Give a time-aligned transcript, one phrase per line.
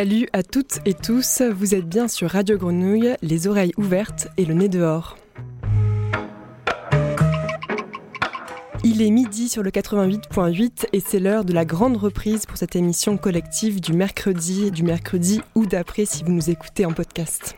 [0.00, 4.46] Salut à toutes et tous, vous êtes bien sur Radio Grenouille, les oreilles ouvertes et
[4.46, 5.18] le nez dehors.
[8.82, 12.76] Il est midi sur le 88.8 et c'est l'heure de la grande reprise pour cette
[12.76, 17.56] émission collective du mercredi, du mercredi ou d'après si vous nous écoutez en podcast.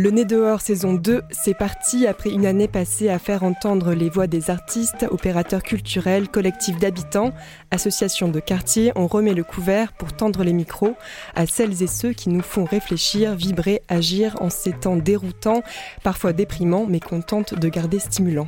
[0.00, 4.08] Le Nez dehors saison 2, c'est parti après une année passée à faire entendre les
[4.08, 7.32] voix des artistes, opérateurs culturels, collectifs d'habitants,
[7.72, 8.92] associations de quartier.
[8.94, 10.94] On remet le couvert pour tendre les micros
[11.34, 15.64] à celles et ceux qui nous font réfléchir, vibrer, agir en ces temps déroutants,
[16.04, 18.46] parfois déprimants, mais contentes de garder stimulant.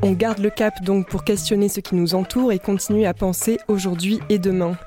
[0.00, 3.58] On garde le cap donc pour questionner ce qui nous entoure et continuer à penser
[3.68, 4.78] aujourd'hui et demain.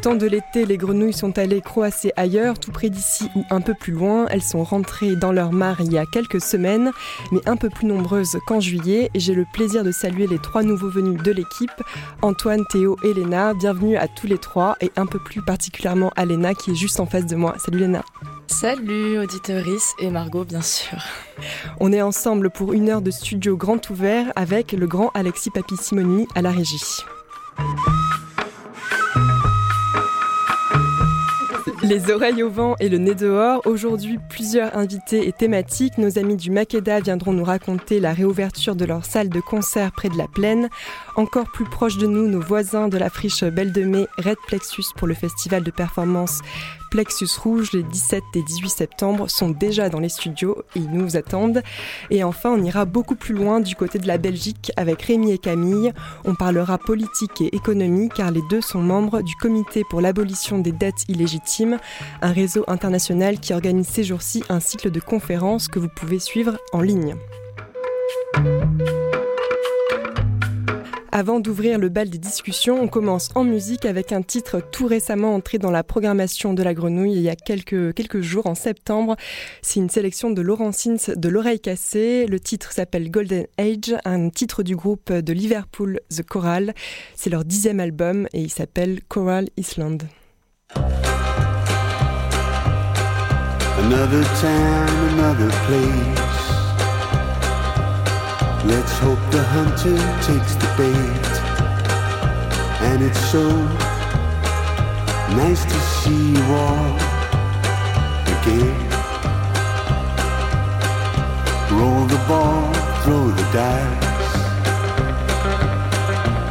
[0.00, 3.74] Temps de l'été, les grenouilles sont allées croasser ailleurs, tout près d'ici ou un peu
[3.74, 4.26] plus loin.
[4.30, 6.90] Elles sont rentrées dans leur mare il y a quelques semaines,
[7.32, 9.10] mais un peu plus nombreuses qu'en juillet.
[9.14, 11.70] J'ai le plaisir de saluer les trois nouveaux venus de l'équipe,
[12.22, 13.52] Antoine, Théo et Léna.
[13.52, 16.98] Bienvenue à tous les trois et un peu plus particulièrement à Léna qui est juste
[16.98, 17.54] en face de moi.
[17.58, 18.02] Salut Léna.
[18.46, 20.98] Salut auditeurice et Margot bien sûr.
[21.78, 26.26] On est ensemble pour une heure de studio grand ouvert avec le grand Alexis Papi-Simoni
[26.34, 27.04] à la régie.
[31.82, 33.62] Les oreilles au vent et le nez dehors.
[33.64, 35.96] Aujourd'hui, plusieurs invités et thématiques.
[35.96, 40.10] Nos amis du Makeda viendront nous raconter la réouverture de leur salle de concert près
[40.10, 40.68] de la plaine.
[41.16, 44.84] Encore plus proche de nous, nos voisins de la friche Belle de Mai, Red Plexus
[44.94, 46.40] pour le festival de performance
[46.90, 51.16] Plexus Rouge les 17 et 18 septembre sont déjà dans les studios et ils nous
[51.16, 51.62] attendent.
[52.10, 55.38] Et enfin, on ira beaucoup plus loin du côté de la Belgique avec Rémi et
[55.38, 55.92] Camille.
[56.24, 60.72] On parlera politique et économie car les deux sont membres du comité pour l'abolition des
[60.72, 61.78] dettes illégitimes,
[62.22, 66.58] un réseau international qui organise ces jours-ci un cycle de conférences que vous pouvez suivre
[66.72, 67.14] en ligne.
[71.12, 75.34] Avant d'ouvrir le bal des discussions, on commence en musique avec un titre tout récemment
[75.34, 79.16] entré dans la programmation de la grenouille il y a quelques, quelques jours, en septembre.
[79.60, 82.26] C'est une sélection de Laurentine de l'oreille cassée.
[82.26, 86.74] Le titre s'appelle Golden Age, un titre du groupe de Liverpool The Choral.
[87.16, 90.04] C'est leur dixième album et il s'appelle Choral Island.
[93.78, 96.19] Another time, another place.
[98.62, 101.32] Let's hope the hunter takes the bait.
[102.82, 103.48] And it's so
[105.34, 106.94] nice to see you all
[108.36, 108.76] again.
[111.72, 112.72] Roll the ball,
[113.02, 114.34] throw the dice.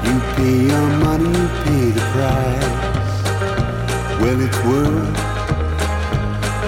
[0.03, 3.17] You pay your money, pay the price.
[4.19, 5.17] Well, it's worth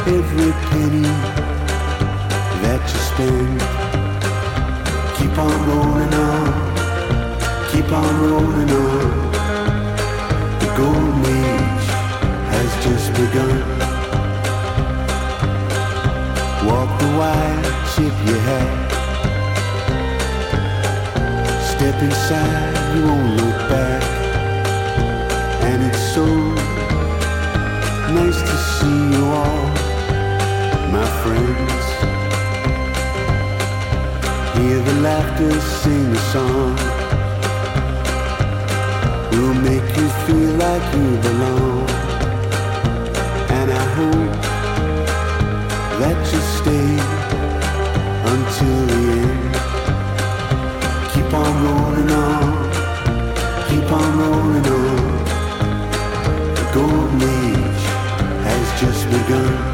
[0.06, 1.10] every penny
[2.62, 4.01] that you spend.
[5.22, 6.50] Keep on rolling on,
[7.72, 9.32] keep on rolling on.
[10.60, 11.88] The golden age
[12.50, 13.62] has just begun.
[16.66, 18.72] Walk the white ship you had.
[21.72, 24.04] Step inside, you won't look back.
[25.70, 26.26] And it's so
[28.16, 29.68] nice to see you all,
[30.92, 31.91] my friends.
[34.62, 36.76] Hear the laughter, sing a song.
[39.32, 41.90] We'll make you feel like you belong.
[43.58, 44.34] And I hope
[46.02, 46.90] that you stay
[48.34, 49.54] until the end.
[51.12, 52.48] Keep on rolling on,
[53.68, 55.02] keep on rolling on.
[56.54, 57.84] The golden age
[58.46, 59.71] has just begun.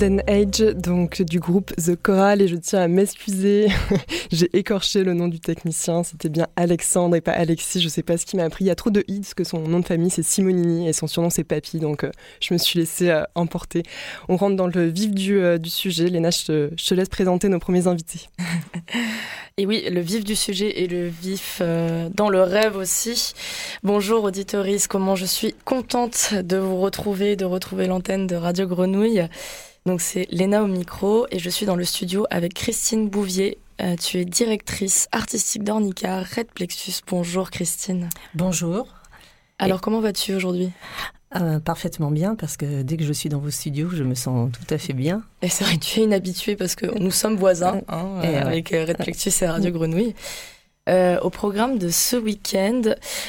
[0.00, 3.68] Golden Age, donc du groupe The Choral, et je tiens à m'excuser,
[4.32, 8.16] j'ai écorché le nom du technicien, c'était bien Alexandre et pas Alexis, je sais pas
[8.16, 9.84] ce qui m'a appris, il y a trop de i, parce que son nom de
[9.84, 12.10] famille c'est Simonini et son surnom c'est Papy, donc euh,
[12.40, 13.82] je me suis laissée euh, emporter.
[14.30, 17.10] On rentre dans le vif du, euh, du sujet, Léna, je te, je te, laisse
[17.10, 18.30] présenter nos premiers invités.
[19.58, 23.34] et oui, le vif du sujet et le vif dans le rêve aussi.
[23.82, 29.28] Bonjour auditoris, comment je suis contente de vous retrouver, de retrouver l'antenne de Radio Grenouille.
[29.86, 33.58] Donc c'est Léna au micro et je suis dans le studio avec Christine Bouvier.
[33.80, 37.00] Euh, tu es directrice artistique d'Ornica Red Plexus.
[37.08, 38.10] Bonjour Christine.
[38.34, 38.88] Bonjour.
[39.58, 40.70] Alors comment vas-tu aujourd'hui?
[41.34, 44.50] Euh, parfaitement bien parce que dès que je suis dans vos studios, je me sens
[44.52, 45.22] tout à fait bien.
[45.40, 48.70] Et c'est vrai que tu es une habituée parce que nous sommes voisins hein, avec
[48.70, 50.14] Red Plexus et Radio Grenouille.
[50.88, 52.82] Euh, au programme de ce week-end.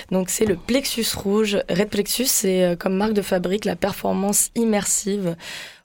[0.09, 1.59] Donc c'est le Plexus Rouge.
[1.69, 5.35] Red Plexus, c'est comme marque de fabrique la performance immersive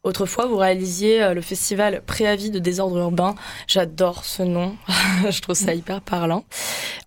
[0.06, 3.34] Autrefois, vous réalisiez euh, le festival Préavis de désordre urbain.
[3.66, 4.76] J'adore ce nom.
[5.28, 6.44] je trouve ça hyper parlant.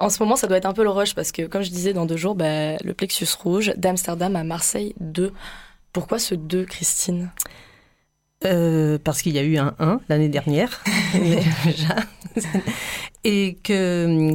[0.02, 1.94] En ce moment, ça doit être un peu le rush parce que, comme je disais,
[1.94, 5.32] dans deux jours, bah, le Plexus Rouge d'Amsterdam à Marseille 2.
[5.94, 7.30] Pourquoi ce 2, Christine?
[8.44, 10.84] Euh, parce qu'il y a eu un 1 l'année dernière
[13.24, 14.34] et que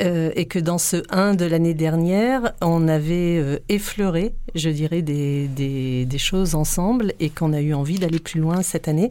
[0.00, 5.02] euh, et que dans ce 1 de l'année dernière on avait euh, effleuré je dirais
[5.02, 9.10] des, des, des choses ensemble et qu'on a eu envie d'aller plus loin cette année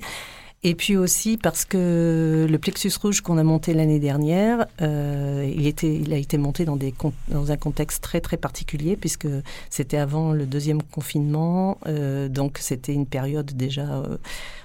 [0.66, 5.68] et puis aussi parce que le plexus rouge qu'on a monté l'année dernière, euh, il,
[5.68, 6.94] était, il a été monté dans, des,
[7.28, 9.28] dans un contexte très très particulier puisque
[9.70, 11.80] c'était avant le deuxième confinement.
[11.88, 14.18] Euh, donc c'était une période déjà euh,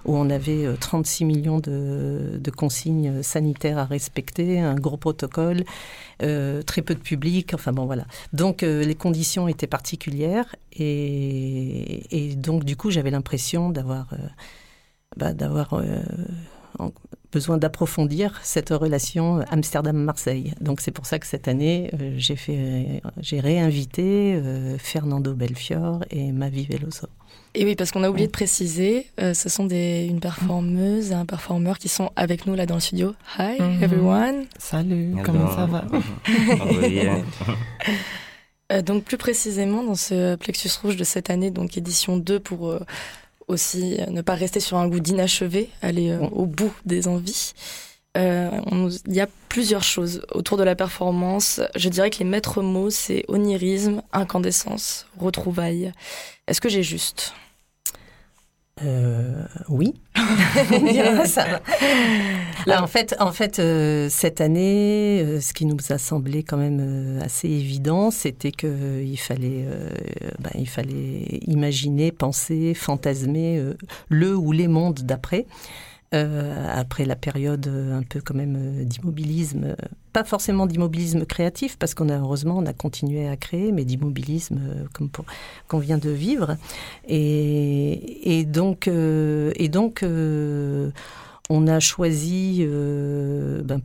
[0.04, 5.64] où on avait 36 euh, millions de, de, consignes sanitaires à respecter, un gros protocole,
[6.22, 7.54] euh, très peu de public.
[7.54, 8.04] Enfin bon voilà.
[8.32, 14.14] Donc les conditions étaient particulières et, et donc du coup j'avais l'impression d'avoir
[15.16, 16.02] bah, d'avoir euh,
[17.32, 20.54] besoin d'approfondir cette relation Amsterdam-Marseille.
[20.60, 26.04] Donc c'est pour ça que cette année, euh, j'ai fait, j'ai réinvité euh, Fernando Belfior
[26.10, 27.06] et Mavi Veloso.
[27.54, 31.24] Et oui, parce qu'on a oublié de préciser, ce sont des, une performeuse et un
[31.24, 33.14] performeur qui sont avec nous là dans le studio.
[33.38, 33.82] Hi mhm.
[33.82, 34.44] everyone.
[34.58, 35.84] Salut, comment ça va?
[38.82, 42.78] Donc plus précisément dans ce Plexus Rouge de cette année, donc édition 2 pour
[43.48, 47.54] aussi euh, ne pas rester sur un goût d'inachevé, aller euh, au bout des envies.
[48.16, 48.50] Euh,
[49.06, 51.60] il y a plusieurs choses autour de la performance.
[51.76, 55.92] Je dirais que les maîtres mots, c'est onirisme, incandescence, retrouvailles.
[56.46, 57.34] Est-ce que j'ai juste?
[58.84, 59.94] Euh, oui,
[61.26, 61.60] ça.
[62.66, 66.56] Là, en fait, en fait euh, cette année, euh, ce qui nous a semblé quand
[66.56, 69.64] même assez évident, c'était qu'il fallait,
[70.38, 73.62] ben, il fallait imaginer, penser, fantasmer
[74.08, 75.46] le ou les mondes d'après.
[76.14, 79.76] Euh, après la période euh, un peu quand même euh, d'immobilisme,
[80.14, 84.58] pas forcément d'immobilisme créatif, parce qu'on a heureusement on a continué à créer, mais d'immobilisme
[84.94, 85.10] comme
[85.68, 86.56] qu'on vient de vivre.
[87.06, 90.02] Et, donc, et donc
[91.50, 93.80] on a choisi ben,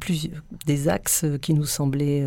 [0.65, 2.25] des axes qui nous semblaient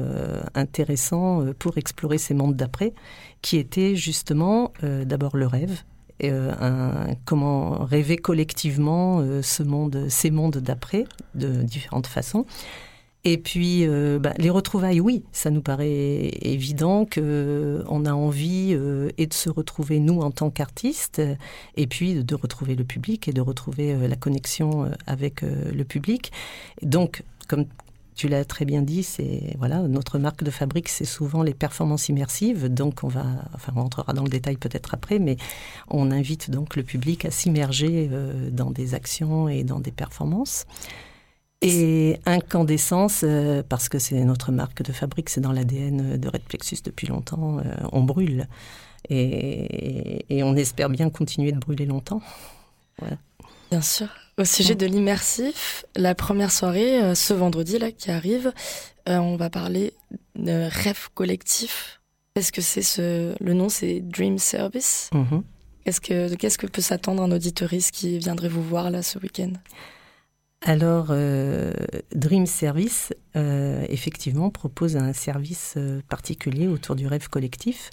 [0.54, 2.92] intéressants pour explorer ces mondes d'après,
[3.40, 5.82] qui étaient justement d'abord le rêve,
[6.24, 11.04] euh, comment rêver collectivement euh, ce monde, ces mondes d'après,
[11.34, 12.46] de différentes façons.
[13.24, 18.76] Et puis, euh, bah, les retrouvailles, oui, ça nous paraît évident qu'on a envie
[19.18, 21.20] et de se retrouver, nous, en tant qu'artistes,
[21.76, 26.30] et puis de retrouver le public et de retrouver la connexion avec le public.
[26.82, 27.66] Donc, comme,
[28.16, 32.08] tu l'as très bien dit, c'est voilà notre marque de fabrique, c'est souvent les performances
[32.08, 32.72] immersives.
[32.72, 35.36] Donc on va, enfin on rentrera dans le détail peut-être après, mais
[35.88, 40.64] on invite donc le public à s'immerger euh, dans des actions et dans des performances.
[41.60, 46.42] Et incandescence, euh, parce que c'est notre marque de fabrique, c'est dans l'ADN de Red
[46.42, 48.48] Plexus depuis longtemps, euh, on brûle.
[49.08, 52.22] Et, on espère bien continuer de brûler longtemps.
[53.70, 54.08] Bien sûr.
[54.38, 58.52] Au sujet de l'immersif, la première soirée, euh, ce vendredi là qui arrive,
[59.08, 59.94] euh, on va parler
[60.34, 62.02] de rêve collectif.
[62.34, 65.08] Est-ce que c'est ce le nom c'est Dream Service?
[65.14, 65.42] Mm-hmm.
[65.84, 69.52] Qu'est-ce que qu'est-ce que peut s'attendre un auditoriste qui viendrait vous voir là ce week-end?
[70.62, 71.72] Alors, euh,
[72.14, 77.90] Dream Service, euh, effectivement, propose un service euh, particulier autour du rêve collectif.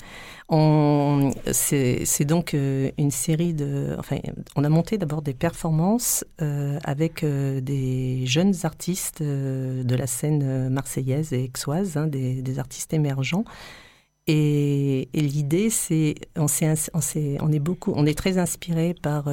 [1.52, 3.96] C'est donc une série de...
[4.00, 4.18] Enfin,
[4.56, 6.24] on a monté d'abord des performances
[6.84, 13.46] avec des jeunes artistes de la scène marseillaise et aixoise, hein, des, artistes émergents.
[14.28, 16.16] Et, l'idée, c'est...
[16.38, 16.46] On,
[16.94, 17.94] on, est beaucoup...
[17.96, 19.28] On est très inspiré par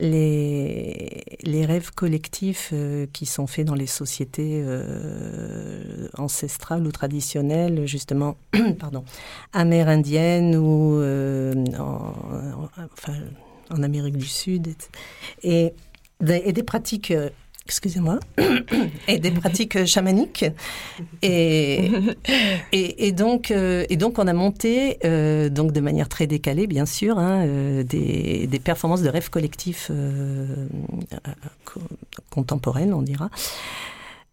[0.00, 7.86] les, les rêves collectifs euh, qui sont faits dans les sociétés euh, ancestrales ou traditionnelles,
[7.86, 8.36] justement,
[8.78, 9.04] pardon,
[9.52, 12.14] amérindiennes ou euh, en,
[13.70, 14.74] en Amérique du Sud,
[15.42, 15.74] et,
[16.26, 17.12] et des pratiques
[17.66, 18.18] excusez-moi,
[19.08, 20.44] et des pratiques chamaniques.
[21.22, 21.90] Et,
[22.72, 26.86] et, donc, euh, et donc, on a monté, euh, donc de manière très décalée, bien
[26.86, 29.90] sûr, hein, euh, des, des, performances de rêves collectifs
[32.30, 33.30] contemporaines, on dira.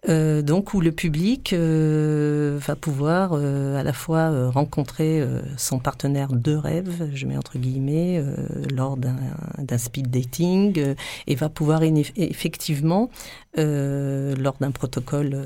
[0.10, 5.24] Euh, donc où le public euh, va pouvoir euh, à la fois rencontrer
[5.58, 8.24] son partenaire de rêve, je mets entre guillemets,
[8.72, 13.10] lors d'un speed dating, et va pouvoir effectivement,
[13.56, 15.38] lors d'un protocole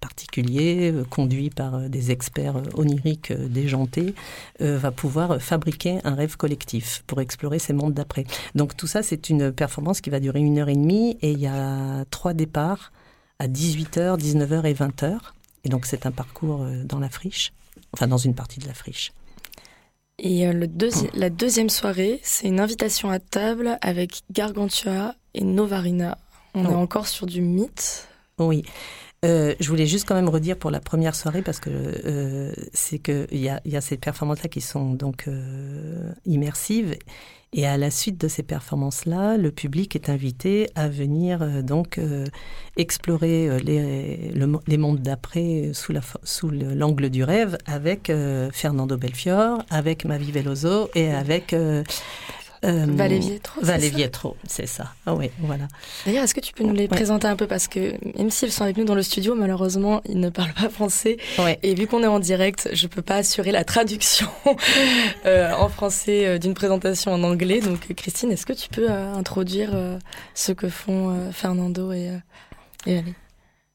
[0.00, 4.14] particulier, conduit par des experts oniriques déjantés,
[4.60, 8.24] va pouvoir fabriquer un rêve collectif pour explorer ces mondes d'après.
[8.54, 11.40] Donc tout ça, c'est une performance qui va durer une heure et demie, et il
[11.40, 12.92] y a trois départs
[13.38, 15.18] à 18h, 19h et 20h.
[15.64, 17.52] Et donc c'est un parcours euh, dans la friche,
[17.92, 19.12] enfin dans une partie de la friche.
[20.18, 20.68] Et euh, le
[21.14, 26.18] la deuxième soirée, c'est une invitation à table avec Gargantua et Novarina.
[26.54, 26.78] On est oh.
[26.78, 28.08] encore sur du mythe.
[28.38, 28.64] Oui.
[29.24, 33.26] Euh, je voulais juste quand même redire pour la première soirée parce que c'est qu'il
[33.32, 35.28] y a, y a ces performances-là qui sont donc
[36.24, 36.96] immersives.
[37.54, 41.96] Et à la suite de ces performances-là, le public est invité à venir euh, donc
[41.96, 42.26] euh,
[42.76, 44.32] explorer euh, les,
[44.66, 48.12] les mondes d'après sous, la, sous l'angle du rêve avec
[48.52, 51.54] Fernando Belfior, avec Mavi Veloso et avec
[52.64, 53.18] euh, Valet
[53.90, 54.36] Vietro.
[54.46, 54.92] c'est ça.
[55.06, 55.68] Ah oui, voilà.
[56.04, 58.64] D'ailleurs, est-ce que tu peux nous les présenter un peu parce que même s'ils sont
[58.64, 61.16] avec nous dans le studio, malheureusement, ils ne parlent pas français.
[61.62, 64.28] Et vu qu'on est en direct, je peux pas assurer la traduction
[65.26, 67.60] euh, en français euh, d'une présentation en anglais.
[67.60, 69.70] Donc, Christine, est-ce que tu peux euh, introduire
[70.34, 72.10] ce que font Fernando et,
[72.86, 73.02] et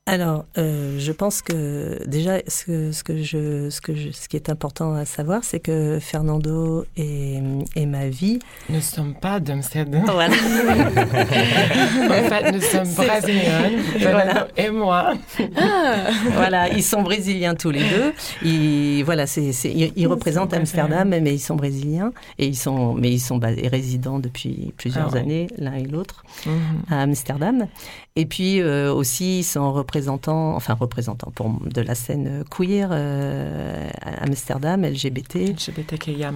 [0.05, 4.27] alors, euh, je pense que déjà, ce que, ce que je, ce que je, ce
[4.27, 7.39] qui est important à savoir, c'est que Fernando et,
[7.77, 10.03] et ma vie ne sommes pas d'Amsterdam.
[10.13, 10.35] Voilà.
[10.35, 15.13] en fait, nous sommes brésiliens, Fernando et moi.
[15.55, 16.09] Ah.
[16.33, 18.13] voilà, ils sont brésiliens tous les deux.
[18.43, 23.09] Ils, voilà, c'est, c'est ils, représentent Amsterdam, mais ils sont brésiliens et ils sont, mais
[23.09, 26.53] ils sont résidents depuis plusieurs ah années l'un et l'autre mhm.
[26.91, 27.67] à Amsterdam.
[28.15, 33.89] Et puis euh, aussi, ils sont représentants, enfin représentants pour, de la scène queer euh,
[34.01, 35.55] à Amsterdam, LGBT.
[35.55, 36.31] LGBTQIA+.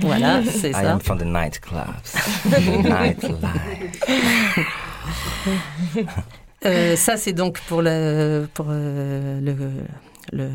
[0.00, 0.82] voilà, c'est ça.
[0.84, 2.14] I am from the nightclubs.
[2.84, 3.38] nightlife.
[6.64, 9.56] euh, ça, c'est donc pour le, pour, euh, le
[10.32, 10.50] le,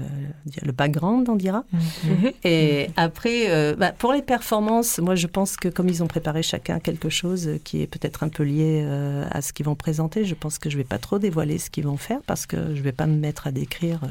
[0.62, 1.64] le background, on dira.
[2.04, 2.32] Mhm.
[2.44, 6.44] Et après, euh, bah, pour les performances, moi je pense que comme ils ont préparé
[6.44, 10.26] chacun quelque chose qui est peut-être un peu lié euh, à ce qu'ils vont présenter,
[10.26, 12.82] je pense que je vais pas trop dévoiler ce qu'ils vont faire parce que je
[12.82, 14.08] vais pas me mettre à décrire euh,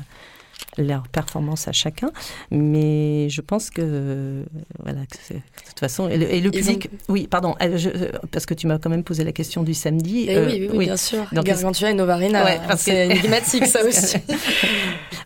[0.76, 2.10] leur performance à chacun.
[2.50, 4.44] Mais je pense que,
[4.82, 8.90] voilà, de toute façon, et le, public, oui, pardon, euh, parce que tu m'as quand
[8.90, 10.26] même posé la question du samedi.
[10.28, 11.26] Eh oui, oui, oui, bien sûr.
[11.32, 14.16] Donc, Gargantua et Novarina, ouais, c'est énigmatique ça aussi.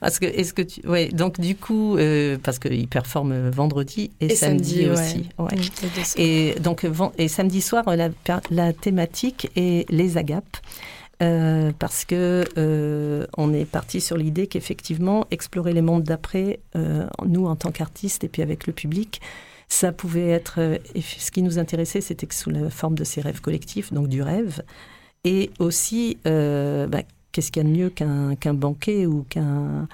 [0.01, 4.35] parce que, est-ce que tu, ouais, donc du coup, euh, parce qu'ils performent vendredi et,
[4.35, 5.29] samedi, aussi.
[5.39, 5.51] Ouais.
[6.17, 6.87] Et donc,
[7.19, 8.09] et samedi soir, la,
[8.51, 10.57] la thématique est les agapes.
[11.23, 17.07] Euh, parce que euh, on est parti sur l'idée qu'effectivement explorer les mondes d'après, euh,
[17.25, 19.21] nous en tant qu'artistes et puis avec le public,
[19.69, 20.79] ça pouvait être.
[21.00, 24.23] ce qui nous intéressait, c'était que sous la forme de ces rêves collectifs, donc du
[24.23, 24.62] rêve,
[25.25, 26.19] et aussi.
[26.25, 29.88] Bah, qu'est-ce qu'il y a de mieux qu'un banquet ou qu'un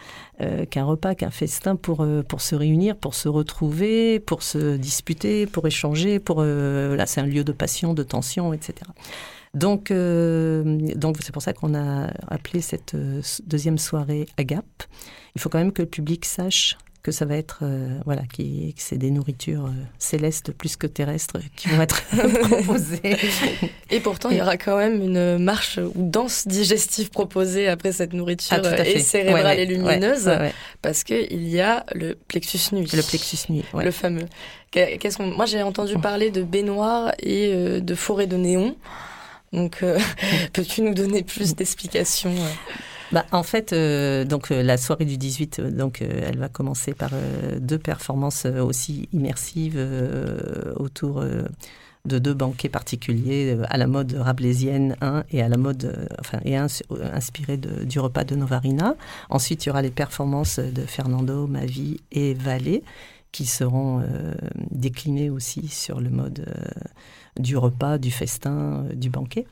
[0.85, 2.05] repas, qu'un festin pour
[2.39, 7.45] se réunir, pour se retrouver, pour se disputer, pour échanger, pour là c'est un lieu
[7.45, 8.75] de passion, de tension, etc.
[9.55, 10.63] Donc, euh,
[10.95, 14.65] donc c'est pour ça qu'on a appelé cette euh, deuxième soirée Agap.
[15.35, 18.75] Il faut quand même que le public sache que ça va être euh, voilà qui
[18.75, 22.03] que c'est des nourritures célestes plus que terrestres qui vont être
[22.49, 23.17] proposées.
[23.89, 28.13] Et pourtant il y aura quand même une marche ou danse digestive proposée après cette
[28.13, 30.29] nourriture ah, et cérébrale et lumineuse
[30.83, 32.91] parce que il y a le plexus nuit.
[32.93, 34.27] Le plexus nuit le fameux.
[34.73, 38.77] Qu'est-ce qu'on moi j'ai entendu parler de baignoire et de forêt de néon
[39.53, 39.99] donc, euh,
[40.53, 42.53] peux-tu nous donner plus d'explications euh
[43.11, 47.09] bah, en fait, euh, donc la soirée du 18, donc elle va commencer par
[47.59, 49.83] deux performances aussi immersives
[50.77, 51.25] autour
[52.05, 56.55] de deux banquets particuliers à la mode rabelaisienne un et à la mode enfin et
[56.55, 58.95] inspiré du repas de Novarina.
[59.31, 62.83] Ensuite, il y aura les performances de Fernando, Mavi et Vallée
[63.33, 64.03] qui seront
[64.71, 66.45] déclinées aussi sur le mode
[67.39, 69.47] du repas, du festin, du banquet.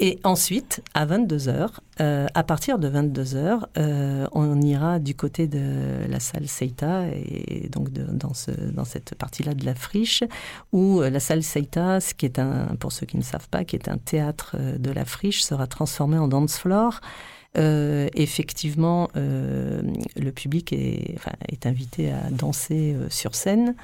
[0.00, 6.06] Et ensuite, à 22h, euh, à partir de 22h, euh, on ira du côté de
[6.08, 10.22] la salle Seita, et donc dans, ce, dans cette partie-là de la friche,
[10.70, 13.64] où euh, la salle Seita, ce qui est un, pour ceux qui ne savent pas,
[13.64, 17.00] qui est un théâtre de la friche, sera transformé en dance floor.
[17.56, 21.16] effectivement, le public est,
[21.48, 23.74] est, invité à danser sur scène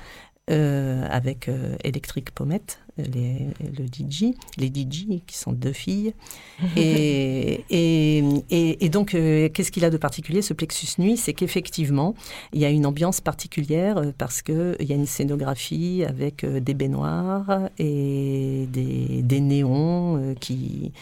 [0.46, 1.50] avec
[1.82, 6.14] Electric Pomette, les, le DJ, les DJ qui sont deux filles.
[6.76, 11.16] et, et, et, donc, euh, qu'est-ce qu'il a de particulier ce Plexus Nuit?
[11.16, 12.14] C'est qu'effectivement,
[12.52, 16.60] il y a une ambiance particulière euh, parce qu'il y a une scénographie avec euh,
[16.60, 20.92] des baignoires et des, des néons qui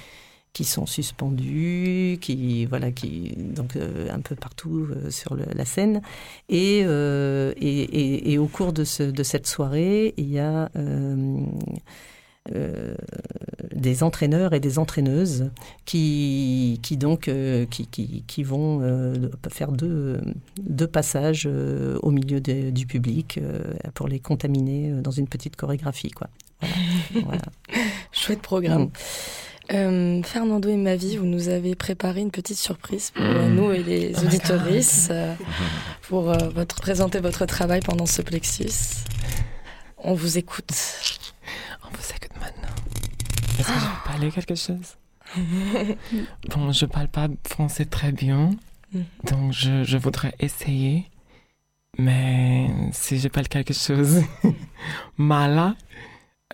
[0.53, 6.03] qui sont suspendus, qui voilà, qui donc un peu partout sur la scène.
[6.51, 10.69] Et, et, et, au cours de, ce, de cette soirée, il y a
[12.51, 12.97] euh,
[13.73, 15.53] des entraîneurs et des entraîneuses
[15.85, 20.21] qui, qui donc euh, qui, qui, qui, vont euh, faire deux,
[20.61, 23.39] deux passages au milieu du public
[23.95, 26.31] pour les contaminer dans une petite chorégraphie quoi.
[27.23, 27.43] Voilà.
[28.13, 28.91] Chouette programme.
[29.71, 30.23] Mm.
[30.25, 33.55] Fernando et Mavi, vous nous avez préparé une petite surprise pour mm.
[33.55, 35.13] nous et les oh auditoristes
[36.03, 39.05] pour votre, présenter votre travail pendant ce plexus.
[39.99, 40.73] On vous écoute.
[43.59, 44.97] Est-ce que je peux parler quelque chose?
[46.51, 48.51] Bon, je parle pas français très bien,
[48.93, 49.01] mm.
[49.31, 51.09] donc je, je voudrais essayer.
[51.97, 54.23] Mais si je parle quelque chose
[55.17, 55.75] mal,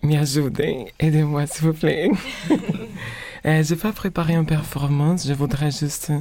[0.02, 2.10] m'aidez, aidez-moi s'il vous plaît.
[2.50, 6.12] euh, je vais pas préparer une performance, je voudrais juste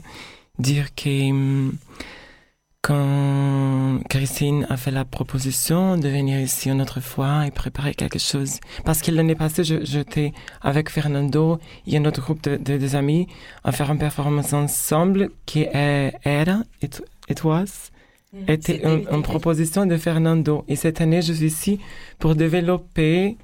[0.59, 1.73] dire que hum,
[2.87, 8.17] quand Christine a fait la proposition de venir ici une autre fois et préparer quelque
[8.17, 8.59] chose.
[8.85, 13.27] Parce que l'année passée, j'étais avec Fernando et un autre groupe de, des amis
[13.65, 17.65] à faire une performance ensemble qui est Era et toi
[18.31, 18.37] mm.
[18.47, 20.63] était une, proposition de Fernando.
[20.69, 21.79] Et cette année, je suis ici
[22.19, 23.35] pour développer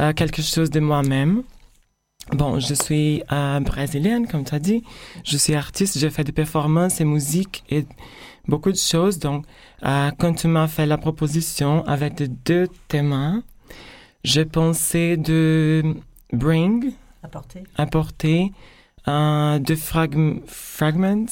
[0.00, 1.42] euh, quelque chose de moi-même.
[2.32, 4.82] Bon, je suis euh, brésilienne, comme tu as dit.
[5.24, 7.84] Je suis artiste, j'ai fait des performances et musique et
[8.48, 9.18] beaucoup de choses.
[9.18, 9.44] Donc,
[9.84, 13.42] euh, quand tu m'as fait la proposition avec les deux thèmes,
[14.24, 15.96] j'ai pensé de
[16.32, 18.52] bring, apporter, apporter
[19.06, 21.26] euh, deux fragments,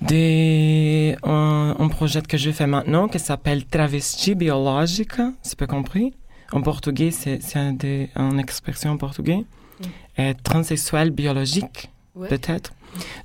[0.00, 6.12] des, un, projet que je fais maintenant qui s'appelle Travesti Biologica, c'est pas compris.
[6.52, 9.44] En portugais, c'est une, une expression en portugais.
[9.80, 10.20] Mm.
[10.20, 11.90] Et transsexuel biologique,
[12.28, 12.72] peut-être.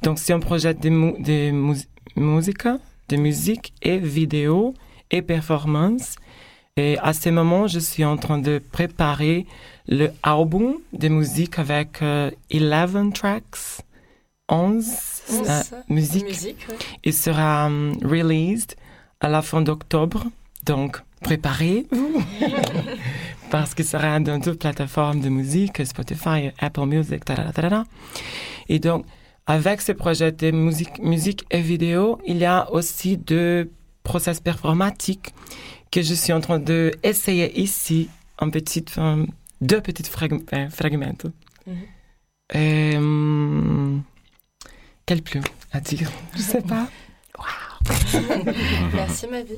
[0.02, 1.52] Donc, c'est un projet de, de,
[2.16, 2.68] musique,
[3.10, 4.74] de musique et vidéo
[5.12, 6.16] et performance.
[6.78, 9.46] Et à ce moment, je suis en train de préparer
[9.88, 13.84] le album de musique avec 11 euh, tracks,
[14.48, 14.88] 11
[15.32, 16.56] euh, musiques.
[17.04, 18.76] Il sera um, released
[19.20, 20.26] à la fin d'octobre.
[20.66, 21.86] Donc, préparez
[23.52, 27.24] parce qu'il sera dans toutes plateformes de musique, Spotify, Apple Music,
[28.68, 29.06] Et donc,
[29.48, 33.72] avec ce projet de musique, musique et vidéo, il y a aussi deux
[34.04, 35.34] process performatiques
[35.92, 38.96] que je suis en train de essayer ici, en petite,
[39.62, 41.18] deux petites fragments.
[41.66, 41.74] Mm
[42.54, 44.02] -hmm.
[45.06, 46.88] quel plus à dire Je sais pas.
[48.94, 49.54] Merci ma vie.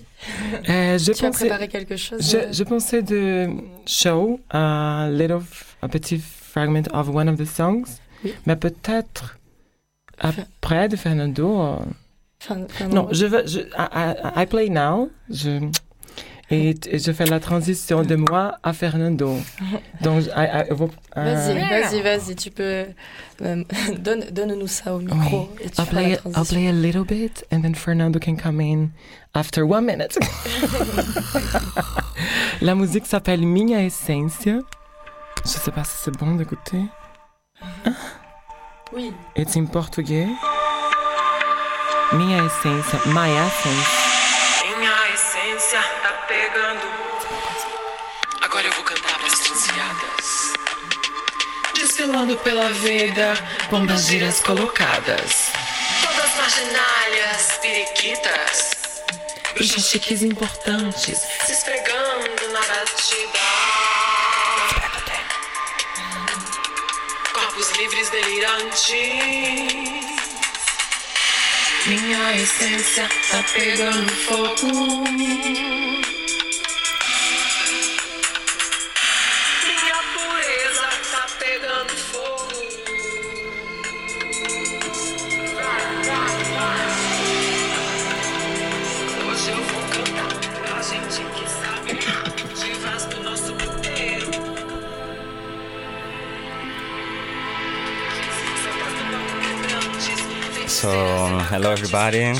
[0.69, 2.51] Euh, je tu pensais, as préparé quelque chose Je, euh?
[2.51, 3.49] je pensais de
[3.85, 5.41] show a little,
[5.81, 8.33] a petit fragment of one of the songs, oui.
[8.45, 9.37] mais peut-être
[10.19, 11.61] après de Fernando.
[11.61, 11.75] Euh,
[12.39, 12.95] Fernando.
[12.95, 15.09] Non, je veux, je, I, I, play now.
[15.29, 15.59] Je,
[16.51, 19.37] et, je fais la transition de moi à Fernando.
[20.01, 20.73] Donc, I, I,
[21.15, 22.85] vas-y, vas-y, vas-y, tu peux.
[23.41, 23.63] Euh,
[23.97, 25.49] donne, donne-nous ça au micro.
[25.57, 25.65] Oui.
[25.65, 28.89] Et tu I'll, play, I'll play a little bit, and then Fernando can come in
[29.33, 30.19] after one minute.
[32.61, 34.59] la musique s'appelle Minha Essência.
[35.43, 36.83] Je sais pas si c'est bon d'écouter.
[38.93, 39.13] Oui.
[39.35, 40.27] It's em português.
[42.13, 43.87] Minha essência, my essence.
[44.77, 45.79] Minha essência.
[48.61, 50.53] Agora eu vou cantar pras transviadas.
[51.73, 53.33] Desfilando pela vida,
[53.71, 55.47] bombas giras colocadas.
[56.03, 58.71] Todas marginalhas, periquitas.
[59.55, 63.39] Bruxas chiques importantes, se esfregando na batida.
[67.33, 68.91] corpos livres delirantes.
[71.87, 76.20] Minha essência tá pegando fogo.
[101.51, 102.31] Hello, everybody.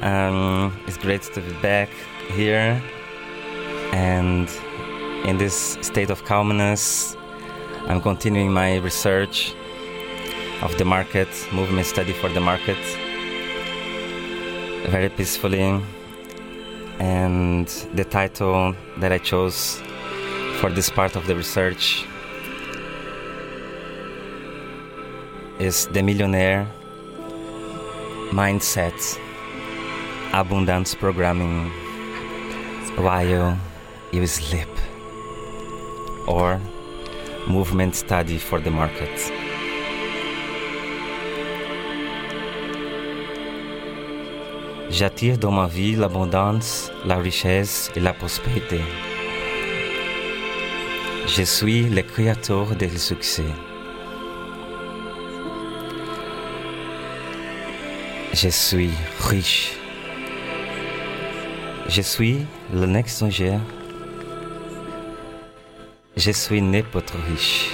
[0.00, 1.90] Um, it's great to be back
[2.30, 2.82] here
[3.92, 4.48] and
[5.26, 7.14] in this state of calmness.
[7.88, 9.54] I'm continuing my research
[10.62, 12.78] of the market, movement study for the market,
[14.88, 15.78] very peacefully.
[16.98, 19.82] And the title that I chose
[20.60, 22.06] for this part of the research
[25.62, 26.66] is The Millionaire
[28.32, 28.98] Mindset
[30.32, 31.70] Abundance Programming
[32.96, 33.56] While
[34.10, 34.68] You Sleep
[36.26, 36.60] or
[37.46, 39.32] Movement Study for the Market.
[44.90, 48.80] J'attire dans ma vie l'abondance, la richesse et la prospérité.
[51.28, 53.44] Je suis le créateur du succès.
[58.34, 58.90] Je suis
[59.20, 59.72] riche.
[61.86, 63.58] Je suis le étranger.
[66.16, 67.70] Je suis né pour être riche.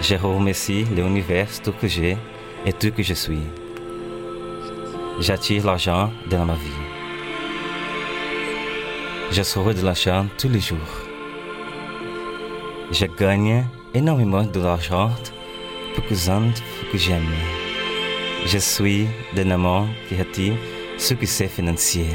[0.00, 2.16] Je remercie l'univers tout que j'ai
[2.64, 3.42] et tout que je suis.
[5.20, 6.82] J'attire l'argent dans ma vie.
[9.30, 10.94] Je serai de l'argent tous les jours.
[12.92, 15.10] Je gagne énormément de l'argent
[15.94, 16.14] pour que
[16.90, 17.55] que j'aime.
[18.46, 20.54] Je suis d'un amant qui attire
[20.98, 22.06] succès financier.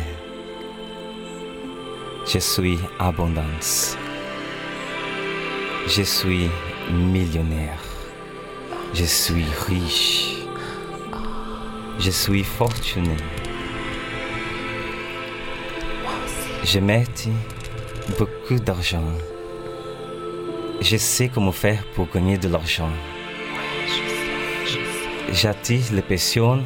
[2.26, 3.98] Je suis abondance.
[5.88, 6.50] Je suis
[6.90, 7.84] millionnaire.
[8.94, 10.38] Je suis riche.
[12.00, 13.18] Je suis fortuné.
[16.64, 17.04] Je mets
[18.18, 19.12] beaucoup d'argent.
[20.80, 22.94] Je sais comment faire pour gagner de l'argent.
[25.34, 26.66] J'attire les personnes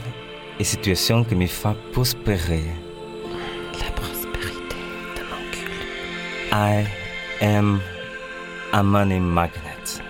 [0.60, 2.64] et situations qui me font prospérer.
[3.80, 4.76] La prospérité
[5.16, 5.70] de mon cul.
[6.52, 6.86] I
[7.42, 7.80] am
[8.74, 10.02] a money magnet.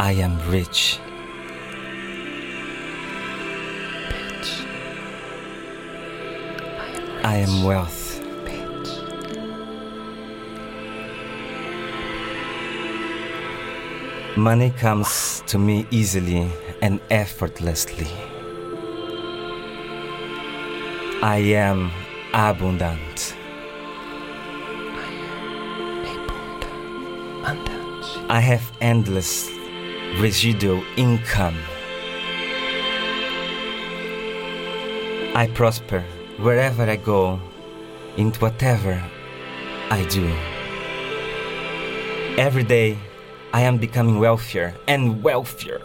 [0.00, 0.98] I am rich.
[4.10, 4.66] Bitch.
[7.22, 8.20] I am wealth.
[8.44, 8.90] Bitch.
[14.36, 16.50] Money comes to me easily
[16.82, 18.06] and effortlessly.
[21.22, 21.90] I am
[22.34, 23.34] abundant.
[28.28, 29.48] I have endless
[30.18, 31.56] residual income.
[35.34, 36.02] I prosper
[36.38, 37.40] wherever I go,
[38.16, 39.00] in whatever
[39.90, 40.26] I do.
[42.36, 42.98] Every day,
[43.56, 45.80] I am becoming wealthier and wealthier.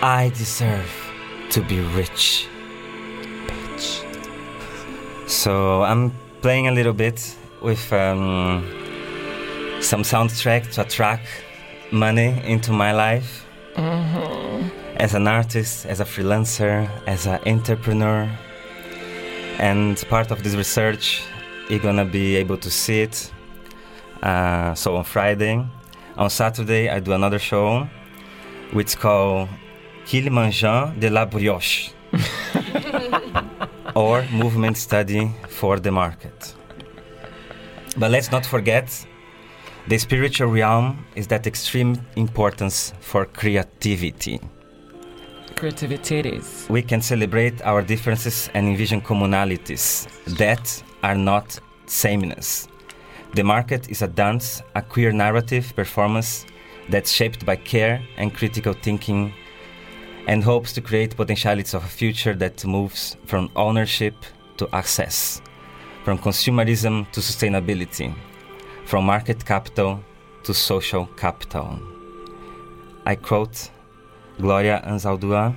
[0.00, 0.88] I deserve
[1.50, 2.46] to be rich.
[3.48, 3.88] Bitch.
[5.28, 8.62] So I'm playing a little bit with um,
[9.80, 11.26] some soundtrack to attract
[11.90, 13.44] money into my life.
[14.98, 18.30] As an artist, as a freelancer, as an entrepreneur.
[19.58, 21.24] And part of this research,
[21.68, 23.32] you're gonna be able to see it.
[24.22, 25.64] Uh, so on Friday,
[26.16, 27.88] on Saturday, I do another show,
[28.72, 29.48] which called
[30.06, 31.90] Kilimanjaro de la Brioche,
[33.94, 36.54] or movement study for the market.
[37.96, 39.06] But let's not forget,
[39.88, 44.40] the spiritual realm is that extreme importance for creativity.
[45.56, 46.66] Creativities.
[46.68, 52.68] We can celebrate our differences and envision commonalities that are not sameness.
[53.34, 56.46] The market is a dance, a queer narrative performance
[56.88, 59.32] that's shaped by care and critical thinking
[60.26, 64.14] and hopes to create potentialities of a future that moves from ownership
[64.58, 65.40] to access,
[66.04, 68.14] from consumerism to sustainability,
[68.84, 70.02] from market capital
[70.44, 71.78] to social capital.
[73.06, 73.70] I quote
[74.38, 75.54] Gloria Anzaldúa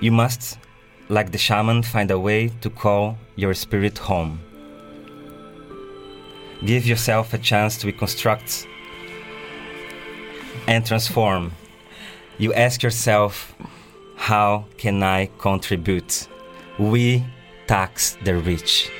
[0.00, 0.58] You must,
[1.08, 4.40] like the shaman, find a way to call your spirit home.
[6.64, 8.66] Give yourself a chance to reconstruct
[10.66, 11.52] and transform.
[12.38, 13.54] You ask yourself,
[14.16, 16.28] How can I contribute?
[16.78, 17.24] We
[17.66, 18.90] tax the rich.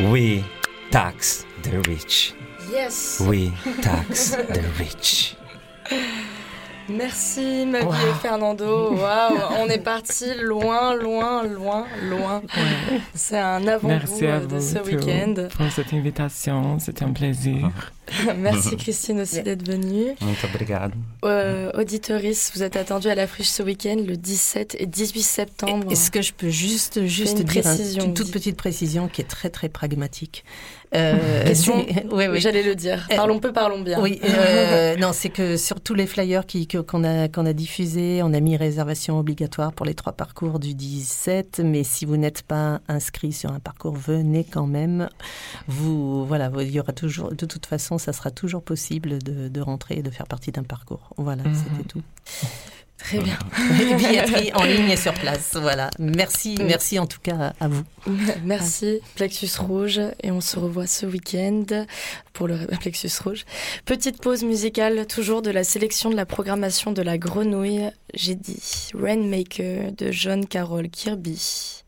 [0.00, 0.44] We
[0.90, 2.34] tax the rich.
[2.70, 3.20] Yes.
[3.20, 3.50] We
[3.82, 5.36] tax the rich.
[6.88, 8.94] Merci Marie et Fernando.
[8.94, 12.42] Waouh, on est parti loin, loin, loin, loin.
[13.14, 15.48] C'est un avant-goût euh, de ce week-end.
[15.56, 17.70] Pour cette invitation, c'était un plaisir.
[18.38, 20.14] Merci Christine aussi d'être venue.
[21.24, 25.92] Euh, auditoris, vous êtes attendu à la friche ce week-end le 17 et 18 septembre.
[25.92, 27.64] Est-ce que je peux juste, juste dire
[28.02, 30.44] une toute petite précision qui est très très pragmatique?
[30.94, 31.86] Euh, Question
[32.36, 33.06] J'allais le dire.
[33.10, 34.00] Euh, parlons peu, parlons bien.
[34.00, 36.44] Oui, euh, non, c'est que sur tous les flyers
[36.86, 40.74] qu'on a, qu'on a diffusés, on a mis réservation obligatoire pour les trois parcours du
[40.74, 41.60] 17.
[41.64, 45.08] Mais si vous n'êtes pas inscrit sur un parcours, venez quand même.
[45.66, 49.60] Vous, voilà, il y aura toujours, de toute façon, ça sera toujours possible de, de
[49.60, 51.10] rentrer et de faire partie d'un parcours.
[51.16, 51.54] Voilà, mhm.
[51.54, 52.02] c'était tout.
[52.98, 53.38] Très bien.
[53.96, 55.54] Billetterie en ligne et sur place.
[55.54, 55.90] Voilà.
[55.98, 57.84] Merci, merci en tout cas à vous.
[58.44, 61.86] Merci Plexus Rouge et on se revoit ce week-end
[62.32, 63.44] pour le Plexus Rouge.
[63.84, 67.90] Petite pause musicale toujours de la sélection de la programmation de la Grenouille.
[68.14, 71.84] J'ai dit Rainmaker de John Carroll Kirby.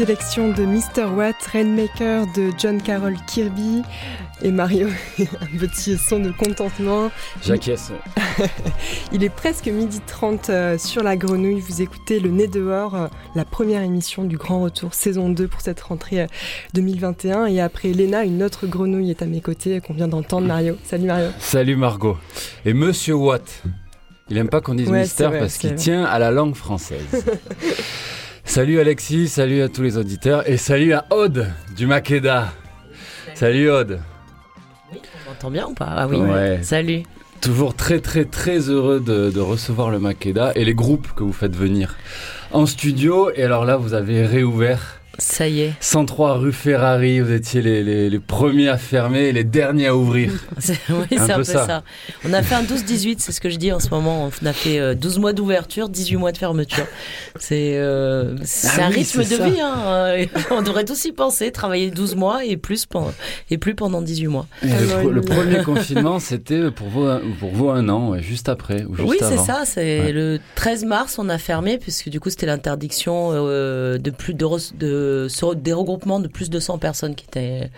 [0.00, 1.14] Sélection de Mr.
[1.14, 3.82] Watt, Rainmaker de John Carroll Kirby
[4.40, 7.10] et Mario, un petit son de contentement.
[7.42, 7.92] J'acquiesce.
[9.12, 11.60] Il est presque midi 30 euh, sur la grenouille.
[11.60, 15.60] Vous écoutez Le Nez dehors, euh, la première émission du Grand Retour, saison 2 pour
[15.60, 16.28] cette rentrée
[16.72, 17.42] 2021.
[17.42, 20.78] Euh, et après Léna, une autre grenouille est à mes côtés qu'on vient d'entendre, Mario.
[20.82, 21.28] Salut Mario.
[21.40, 22.16] Salut Margot.
[22.64, 23.62] Et Monsieur Watt.
[24.30, 27.04] Il aime pas qu'on dise mystère parce qu'il tient à la langue française.
[28.50, 32.52] Salut Alexis, salut à tous les auditeurs et salut à Aude du Makeda.
[33.32, 34.00] Salut Aude.
[34.92, 35.86] Oui, on m'entend bien ou pas?
[35.88, 36.18] Ah oui,
[36.62, 37.04] salut.
[37.40, 41.32] Toujours très très très heureux de, de, recevoir le Makeda et les groupes que vous
[41.32, 41.94] faites venir
[42.50, 43.30] en studio.
[43.36, 45.72] Et alors là, vous avez réouvert ça y est.
[45.80, 50.32] 103 rue Ferrari, vous étiez les, les, premiers à fermer et les derniers à ouvrir.
[50.58, 51.82] oui, c'est un, peu ça.
[52.24, 54.30] On a fait un 12-18, c'est ce que je dis en ce moment.
[54.42, 56.86] On a fait 12 euh, mois d'ouverture, 18 mois de fermeture.
[57.38, 59.60] C'est euh, ah un rythme de vie.
[59.60, 60.26] Hein.
[60.50, 63.12] On devrait tous y penser, travailler 12 mois et plus, pendant,
[63.50, 64.46] et plus pendant 18 mois.
[64.62, 67.06] le, premier confinement, c'était pour vous,
[67.38, 68.84] pour vous un an, juste après.
[68.84, 69.62] Ou juste oui, c'est ça.
[69.64, 74.34] C'est le 13 mars, on a fermé, puisque du coup, c'était l'interdiction euh, de plus
[74.34, 75.09] de, de
[75.54, 77.70] des regroupements de plus de 100 personnes qui étaient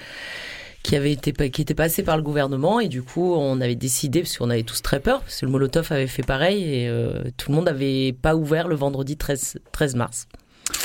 [0.83, 4.23] qui avaient été qui étaient passées par le gouvernement et du coup on avait décidé
[4.23, 7.23] parce qu'on avait tous très peur parce que le Molotov avait fait pareil et euh,
[7.37, 10.27] tout le monde n'avait pas ouvert le vendredi 13, 13 mars.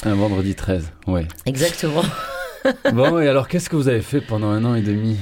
[0.04, 1.28] Un vendredi 13, ouais.
[1.46, 2.04] Exactement.
[2.94, 5.18] bon et alors qu'est-ce que vous avez fait pendant un an et demi?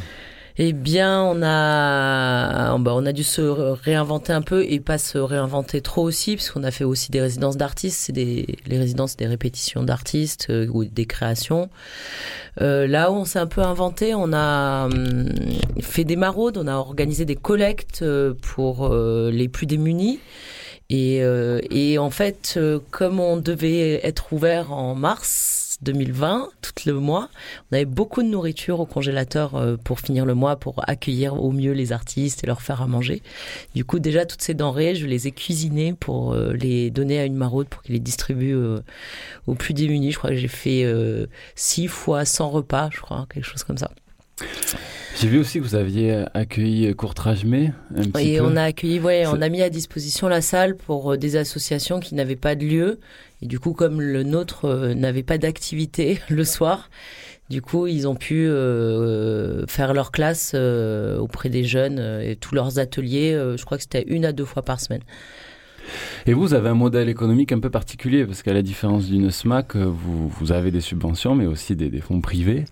[0.58, 5.18] Eh bien, on a, bah, on a dû se réinventer un peu et pas se
[5.18, 8.00] réinventer trop aussi, parce qu'on a fait aussi des résidences d'artistes.
[8.00, 11.70] C'est des, les résidences des répétitions d'artistes euh, ou des créations.
[12.62, 15.30] Euh, là où on s'est un peu inventé, on a hum,
[15.82, 20.20] fait des maraudes, on a organisé des collectes euh, pour les plus démunis.
[20.90, 21.22] Et,
[21.72, 22.60] et en fait,
[22.92, 27.30] comme on devait être ouvert en mars, 2020, tout le mois.
[27.72, 31.52] On avait beaucoup de nourriture au congélateur euh, pour finir le mois, pour accueillir au
[31.52, 33.22] mieux les artistes et leur faire à manger.
[33.74, 37.26] Du coup, déjà, toutes ces denrées, je les ai cuisinées pour euh, les donner à
[37.26, 38.80] une maraude pour qu'ils les distribuent euh,
[39.48, 40.12] aux plus démunis.
[40.12, 40.86] Je crois que j'ai fait
[41.56, 43.92] 6 fois 100 repas, je crois, quelque chose comme ça.
[45.18, 47.72] J'ai vu aussi que vous aviez accueilli Courtrage Mai.
[48.16, 52.02] oui, on a accueilli, ouais, on a mis à disposition la salle pour des associations
[52.02, 53.00] qui n'avaient pas de lieu
[53.42, 56.90] et du coup, comme le nôtre euh, n'avait pas d'activité le soir,
[57.50, 62.56] du coup, ils ont pu euh, faire leur classe euh, auprès des jeunes et tous
[62.56, 63.40] leurs ateliers.
[63.56, 65.04] je crois que c'était une à deux fois par semaine.
[66.26, 69.76] Et vous avez un modèle économique un peu particulier, parce qu'à la différence d'une SMAC,
[69.76, 72.66] vous, vous avez des subventions, mais aussi des, des fonds privés.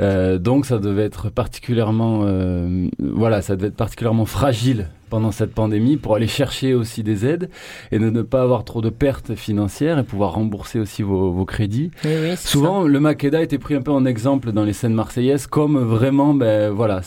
[0.00, 5.52] Euh, donc ça devait être particulièrement, euh, voilà, ça devait être particulièrement fragile pendant cette
[5.52, 7.50] pandémie pour aller chercher aussi des aides
[7.90, 11.44] et de ne pas avoir trop de pertes financières et pouvoir rembourser aussi vos, vos
[11.44, 11.90] crédits.
[12.04, 15.46] Oui, Souvent, le Makeda a été pris un peu en exemple dans les scènes marseillaises
[15.46, 17.02] comme vraiment, ben voilà,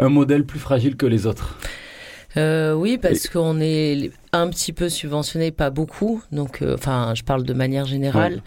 [0.00, 1.56] un modèle plus fragile que les autres.
[2.36, 6.22] Euh, oui, parce qu'on est un petit peu subventionné, pas beaucoup.
[6.32, 8.42] Donc, euh, enfin, je parle de manière générale.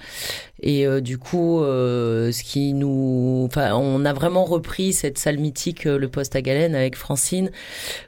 [0.62, 5.38] Et euh, du coup, euh, ce qui nous, enfin, on a vraiment repris cette salle
[5.38, 7.52] mythique, le poste à Galène avec Francine,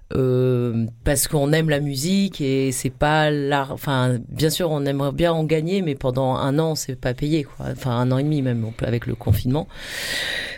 [0.09, 3.71] parce qu'on aime la musique et c'est pas l'art.
[3.71, 7.43] Enfin, bien sûr, on aimerait bien en gagner, mais pendant un an, c'est pas payé,
[7.43, 7.67] quoi.
[7.71, 9.67] Enfin, un an et demi même, avec le confinement.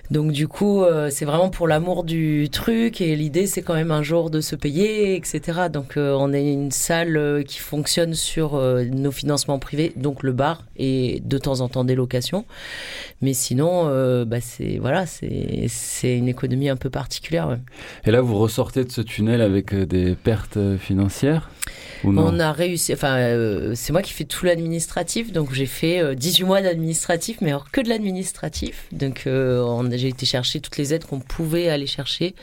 [0.09, 4.03] Donc du coup, c'est vraiment pour l'amour du truc et l'idée, c'est quand même un
[4.03, 5.69] jour de se payer, etc.
[5.71, 10.31] Donc on est une salle euh, qui fonctionne sur euh, nos financements privés, donc le
[10.31, 12.45] bar et de temps en temps des locations.
[13.21, 17.59] Mais sinon, euh, bah c'est voilà, c'est une économie un peu particulière.
[18.05, 21.49] Et là, vous ressortez de ce tunnel avec des pertes financières
[22.03, 23.15] on a réussi, enfin,
[23.75, 27.79] c'est moi qui fais tout l'administratif, donc j'ai fait 18 mois d'administratif, mais alors que
[27.79, 28.87] de l'administratif.
[28.91, 32.33] Donc j'ai été chercher toutes les aides qu'on pouvait aller chercher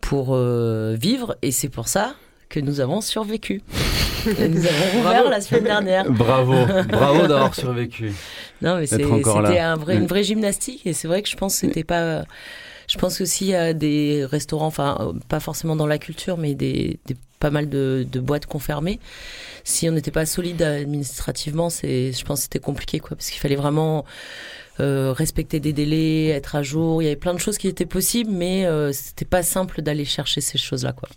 [0.00, 2.14] pour vivre, et c'est pour ça
[2.48, 3.62] que nous avons survécu.
[4.26, 6.10] nous avons ouvert la semaine dernière.
[6.10, 6.54] Bravo,
[6.88, 8.12] bravo d'avoir survécu.
[8.62, 9.04] Non, mais c'était
[9.60, 12.24] un vrai, une vraie gymnastique et c'est vrai que je pense que c'était pas.
[12.88, 17.00] Je pense aussi à des restaurants, enfin pas forcément dans la culture, mais des,
[17.40, 19.00] pas mal de, boîtes confirmées.
[19.64, 23.40] Si on n'était pas solide administrativement, c'est, je pense que c'était compliqué, quoi, parce qu'il
[23.40, 24.04] fallait vraiment
[24.80, 27.02] euh, respecter des délais, être à jour.
[27.02, 30.04] Il y avait plein de choses qui étaient possibles, mais euh, c'était pas simple d'aller
[30.04, 31.08] chercher ces choses-là, quoi.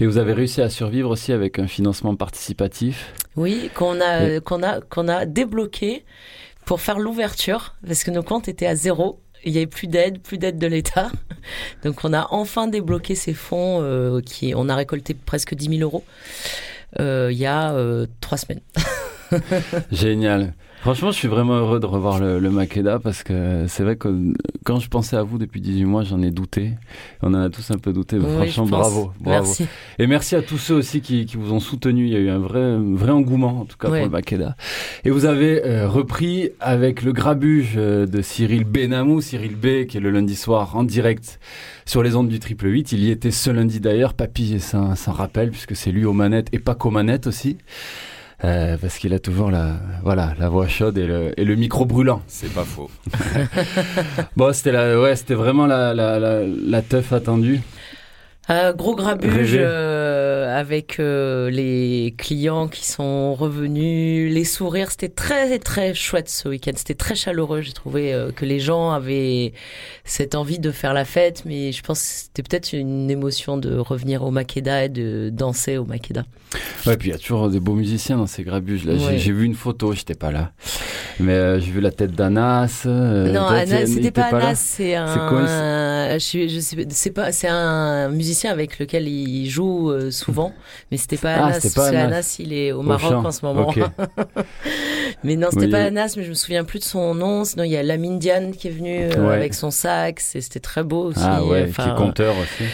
[0.00, 4.62] Et vous avez réussi à survivre aussi avec un financement participatif Oui, qu'on a, qu'on
[4.62, 6.04] a, qu'on a débloqué
[6.64, 9.20] pour faire l'ouverture, parce que nos comptes étaient à zéro.
[9.44, 11.10] Il n'y avait plus d'aide, plus d'aide de l'État.
[11.84, 15.82] Donc on a enfin débloqué ces fonds, euh, qui, on a récolté presque 10 000
[15.82, 16.04] euros
[17.00, 18.60] euh, il y a euh, trois semaines.
[19.92, 20.54] Génial.
[20.84, 24.34] Franchement, je suis vraiment heureux de revoir le, le Makeda parce que c'est vrai que
[24.64, 26.72] quand je pensais à vous depuis 18 mois, j'en ai douté.
[27.22, 28.20] On en a tous un peu douté.
[28.20, 29.46] franchement, bravo, bravo.
[29.46, 29.66] Merci.
[29.98, 32.04] Et merci à tous ceux aussi qui, qui, vous ont soutenu.
[32.04, 34.56] Il y a eu un vrai, vrai engouement, en tout cas, pour le Makeda.
[35.04, 39.96] Et vous avez euh, repris avec le grabuge euh, de Cyril Benamou, Cyril B, qui
[39.96, 41.40] est le lundi soir en direct
[41.86, 42.92] sur les ondes du Triple 8.
[42.92, 44.12] Il y était ce lundi d'ailleurs.
[44.12, 47.56] Papy s'en rappelle puisque c'est lui aux manettes et pas qu'aux manettes aussi.
[48.42, 51.86] Euh, parce qu'il a toujours la, voilà, la voix chaude et le, et le micro
[51.86, 52.20] brûlant.
[52.26, 52.90] C'est pas faux.
[54.36, 57.60] bon, c'était ouais, c'était vraiment la, la, la, la teuf attendue.
[58.50, 64.90] Euh, gros grabuge euh, avec euh, les clients qui sont revenus, les sourires.
[64.90, 66.72] C'était très très chouette ce week-end.
[66.76, 67.62] C'était très chaleureux.
[67.62, 69.54] J'ai trouvé euh, que les gens avaient
[70.04, 73.78] cette envie de faire la fête, mais je pense que c'était peut-être une émotion de
[73.78, 76.24] revenir au Makeda et de danser au Makeda.
[76.86, 78.84] Ouais, puis il y a toujours des beaux musiciens dans ces grabuges.
[78.84, 79.18] Là, ouais.
[79.18, 80.52] j'ai vu une photo, j'étais pas là,
[81.18, 82.82] mais j'ai vu la tête d'Anas.
[82.84, 85.28] non, Anas, c'était pas, pas Anas, c'est un.
[85.28, 85.46] Quoi,
[86.18, 90.52] je, je sais, c'est pas, c'est un musicien avec lequel il joue euh, souvent,
[90.90, 91.72] mais c'était pas ah, Anas.
[91.74, 92.04] Pas Anas.
[92.04, 92.36] Anas.
[92.38, 93.68] il est au, Maroc en ce moment.
[93.68, 93.84] Okay.
[95.24, 95.70] mais non, c'était oui.
[95.70, 97.44] pas Anas, mais je me souviens plus de son nom.
[97.44, 99.34] Sinon, il y a Lamine Diane qui est venu euh, ouais.
[99.34, 101.20] avec son sax, et c'était très beau aussi.
[101.22, 102.64] Ah ouais, enfin, qui est conteur aussi.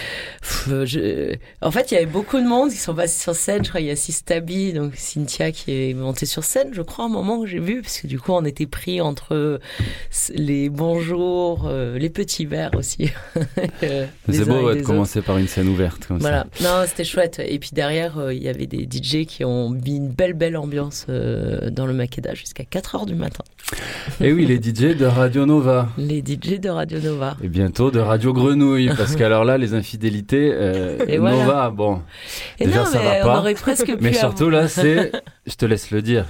[0.66, 1.36] Je...
[1.60, 3.64] En fait, il y avait beaucoup de monde qui sont passés sur scène.
[3.64, 7.04] Je crois il y a Sistabi, donc Cynthia qui est montée sur scène, je crois,
[7.04, 9.60] un moment que j'ai vu, parce que du coup, on était pris entre
[10.34, 13.10] les bonjours, euh, les petits verres aussi.
[14.28, 16.46] C'est beau ouais, de commencer par une scène ouverte comme voilà.
[16.54, 16.64] ça.
[16.64, 17.40] Non, c'était chouette.
[17.44, 20.56] Et puis derrière, euh, il y avait des DJ qui ont mis une belle, belle
[20.56, 23.44] ambiance euh, dans le Makeda jusqu'à 4 heures du matin.
[24.20, 25.88] Et oui, les DJ de Radio Nova.
[25.96, 27.36] Les DJ de Radio Nova.
[27.42, 31.70] Et bientôt de Radio Grenouille, parce qu'alors là, les infidélités, euh, Nova, voilà.
[31.70, 32.02] bon.
[32.58, 33.54] Et déjà, non, ça va pas.
[33.54, 35.12] Presque mais surtout là, c'est,
[35.46, 36.26] je te laisse le dire.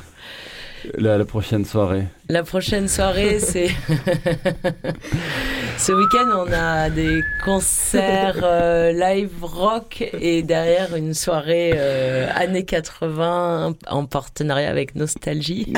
[0.98, 3.68] La, la, prochaine soirée La prochaine soirée, c'est.
[5.78, 12.64] Ce week-end, on a des concerts euh, live rock et derrière une soirée euh, années
[12.64, 15.72] 80 en partenariat avec Nostalgie.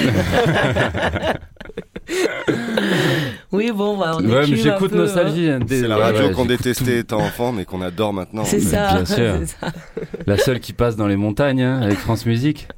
[3.52, 5.50] oui, bon, bah, on ouais, j'écoute Nostalgie.
[5.50, 8.44] Hein, c'est la radio ouais, qu'on détestait étant enfant, mais qu'on adore maintenant.
[8.44, 8.94] C'est ça.
[8.94, 9.34] Bien sûr.
[9.46, 9.68] Ça.
[10.26, 12.68] La seule qui passe dans les montagnes hein, avec France Musique.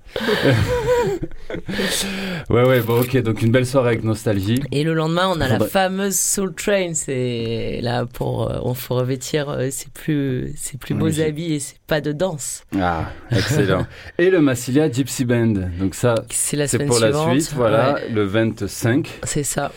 [2.51, 4.63] ouais, ouais, bon, ok, donc une belle soirée avec Nostalgie.
[4.73, 6.95] Et le lendemain, on a la fameuse Soul Train.
[6.95, 11.61] C'est là pour, euh, on faut revêtir euh, ses plus, ses plus beaux habits et
[11.61, 12.65] c'est pas de danse.
[12.81, 13.87] Ah, excellent.
[14.19, 15.55] et le Massilia Gypsy Band.
[15.79, 17.27] Donc ça, c'est pour suivante.
[17.27, 18.09] la suite, voilà, ouais.
[18.11, 19.21] le 25.
[19.25, 19.73] C'est ça.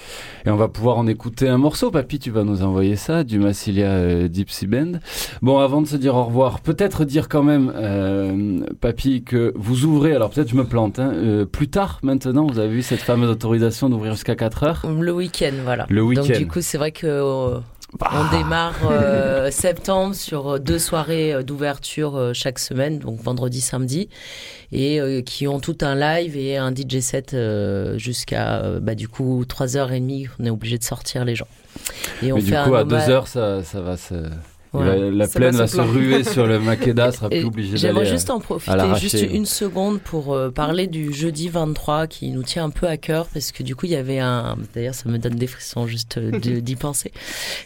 [0.47, 1.91] Et on va pouvoir en écouter un morceau.
[1.91, 4.93] Papy, tu vas nous envoyer ça, du Massilia euh, Gypsy Band.
[5.41, 9.83] Bon, avant de se dire au revoir, peut-être dire quand même, euh, Papy, que vous
[9.83, 13.01] ouvrez, alors peut-être je me plante, hein, euh, plus tard maintenant, vous avez vu cette
[13.01, 15.85] fameuse autorisation d'ouvrir jusqu'à 4 heures Le week-end, voilà.
[15.89, 16.21] Le week-end.
[16.21, 17.59] Donc du coup, c'est vrai que...
[17.97, 18.09] Bah.
[18.13, 24.09] On démarre euh, septembre sur deux soirées d'ouverture euh, chaque semaine, donc vendredi, samedi,
[24.73, 29.07] et euh, qui ont tout un live et un DJ set euh, jusqu'à bah, du
[29.07, 30.29] coup 3h30.
[30.39, 31.47] On est obligé de sortir les gens.
[32.21, 34.15] Et on Mais fait du coup, à 2h, ça, ça va se.
[34.73, 37.77] Ouais, la, la plaine va se, va se ruer sur le Makeda, sera plus obligé.
[37.77, 42.43] J'aimerais juste en profiter juste une seconde pour euh, parler du jeudi 23 qui nous
[42.43, 45.09] tient un peu à cœur parce que du coup il y avait un, d'ailleurs ça
[45.09, 47.11] me donne des frissons juste d'y penser.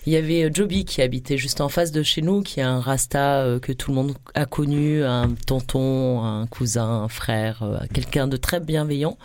[0.06, 2.64] Il y avait euh, Joby qui habitait juste en face de chez nous, qui est
[2.64, 7.64] un rasta euh, que tout le monde a connu, un tonton, un cousin, un frère,
[7.64, 9.18] euh, quelqu'un de très bienveillant,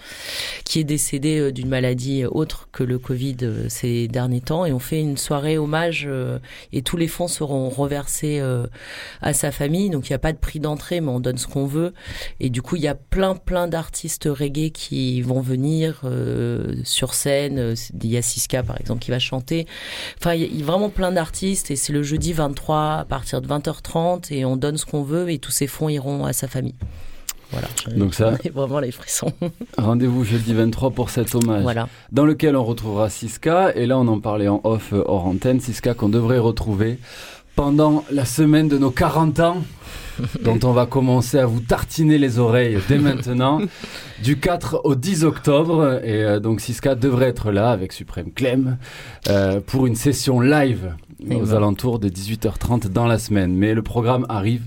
[0.64, 4.72] qui est décédé euh, d'une maladie autre que le Covid euh, ces derniers temps et
[4.72, 6.09] on fait une soirée hommage
[6.72, 8.67] et tous les fonds seront reversé euh,
[9.23, 9.91] à sa famille.
[9.91, 11.93] Donc il n'y a pas de prix d'entrée, mais on donne ce qu'on veut.
[12.41, 17.14] Et du coup, il y a plein, plein d'artistes reggae qui vont venir euh, sur
[17.14, 17.75] scène.
[18.03, 19.67] Il y a Siska, par exemple, qui va chanter.
[20.19, 21.71] Enfin, il y a vraiment plein d'artistes.
[21.71, 24.33] Et c'est le jeudi 23 à partir de 20h30.
[24.33, 25.31] Et on donne ce qu'on veut.
[25.31, 26.75] Et tous ces fonds iront à sa famille.
[27.53, 27.69] Voilà.
[27.97, 29.33] Donc ça, vraiment les frissons.
[29.79, 31.89] Rendez-vous jeudi 23 pour cet hommage, voilà.
[32.11, 33.73] dans lequel on retrouvera Siska.
[33.75, 35.61] Et là, on en parlait en off hors antenne.
[35.61, 36.99] Siska qu'on devrait retrouver
[37.57, 39.57] pendant la semaine de nos 40 ans,
[40.43, 43.61] dont on va commencer à vous tartiner les oreilles dès maintenant,
[44.23, 46.01] du 4 au 10 octobre.
[46.05, 48.77] Et euh, donc Siska devrait être là avec Suprême Clem
[49.29, 50.95] euh, pour une session live
[51.29, 51.57] et aux ben.
[51.57, 53.55] alentours de 18h30 dans la semaine.
[53.55, 54.63] Mais le programme arrive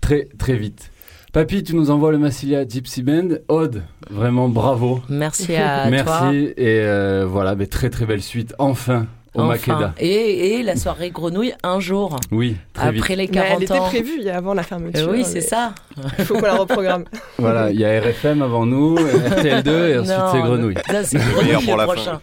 [0.00, 0.90] très très vite.
[1.32, 3.28] Papy, tu nous envoies le Massilia Gypsy Band.
[3.48, 5.00] Aude, vraiment bravo.
[5.08, 6.04] Merci à Merci.
[6.06, 6.32] toi.
[6.32, 6.52] Merci.
[6.58, 8.54] Et euh, voilà, mais très très belle suite.
[8.58, 9.72] Enfin, au enfin.
[9.72, 9.94] Makeda.
[9.98, 12.16] Et, et, la soirée grenouille un jour.
[12.30, 13.16] Oui, après vite.
[13.16, 13.88] les 40 mais elle ans.
[13.88, 15.08] était prévue avant la fermeture.
[15.08, 15.74] Euh, oui, c'est ça.
[16.18, 17.04] Il faut qu'on la reprogramme.
[17.38, 20.74] voilà, il y a RFM avant nous, RTL2 et ensuite c'est grenouille.
[20.86, 22.20] Ça, c'est grenouille le prochain.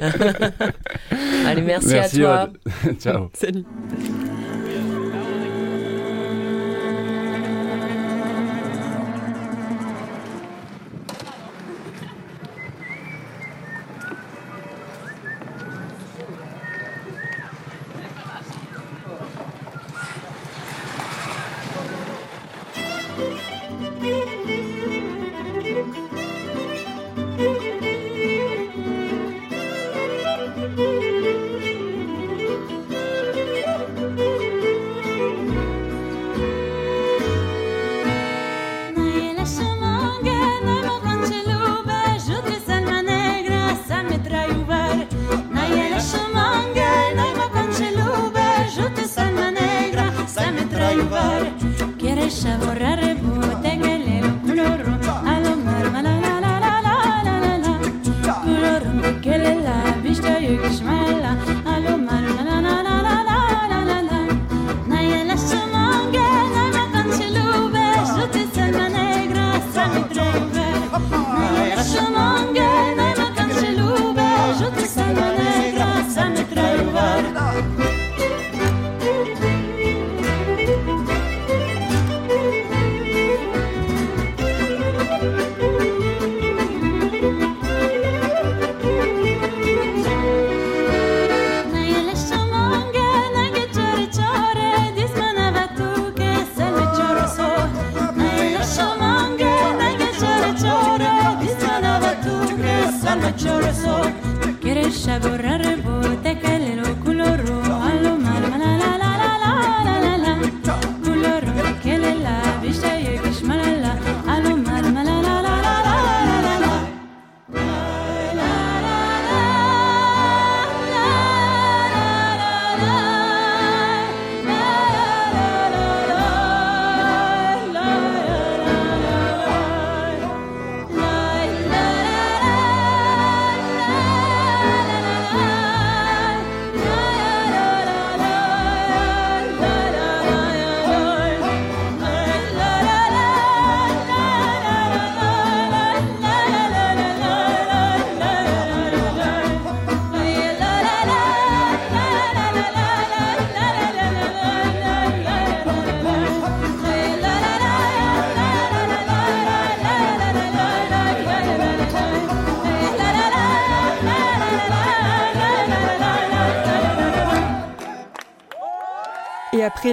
[1.46, 2.48] Allez, merci, merci à toi.
[3.00, 3.30] Ciao.
[3.34, 3.64] Salut.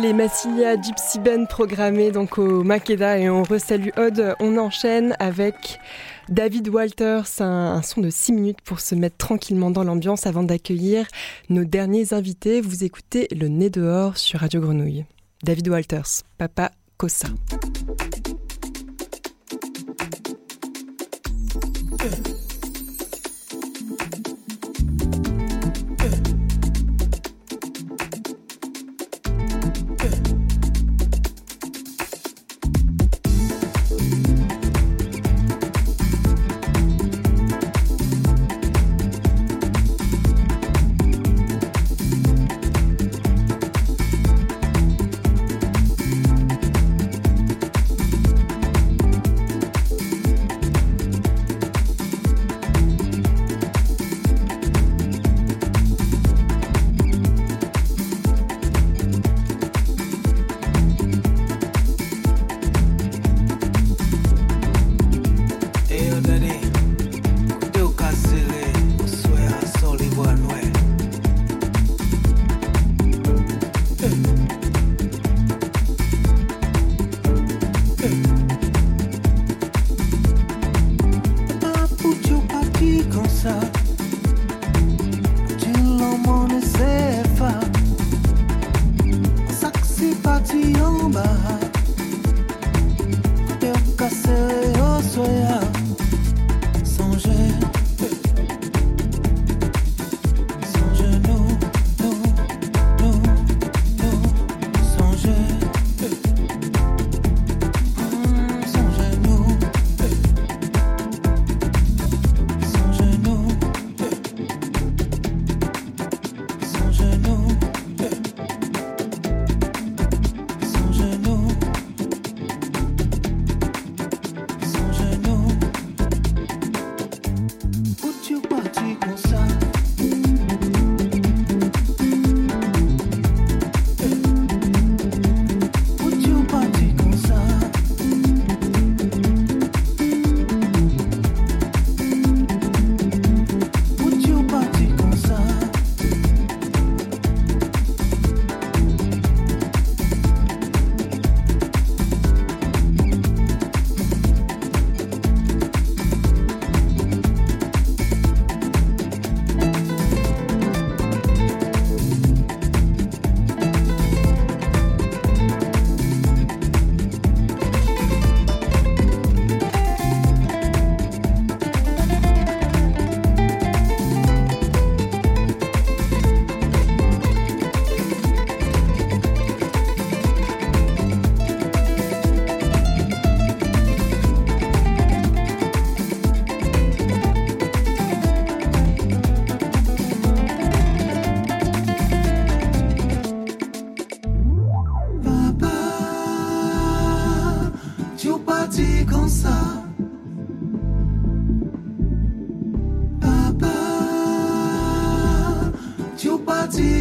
[0.01, 5.79] Les Massilia Gypsy Band programmés donc au Makeda et on resalue Odd, on enchaîne avec
[6.27, 10.43] David Walters, un, un son de 6 minutes pour se mettre tranquillement dans l'ambiance avant
[10.43, 11.05] d'accueillir
[11.49, 12.61] nos derniers invités.
[12.61, 15.05] Vous écoutez Le Nez dehors sur Radio Grenouille.
[15.43, 17.27] David Walters, Papa Kossa.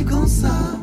[0.04, 0.79] Parti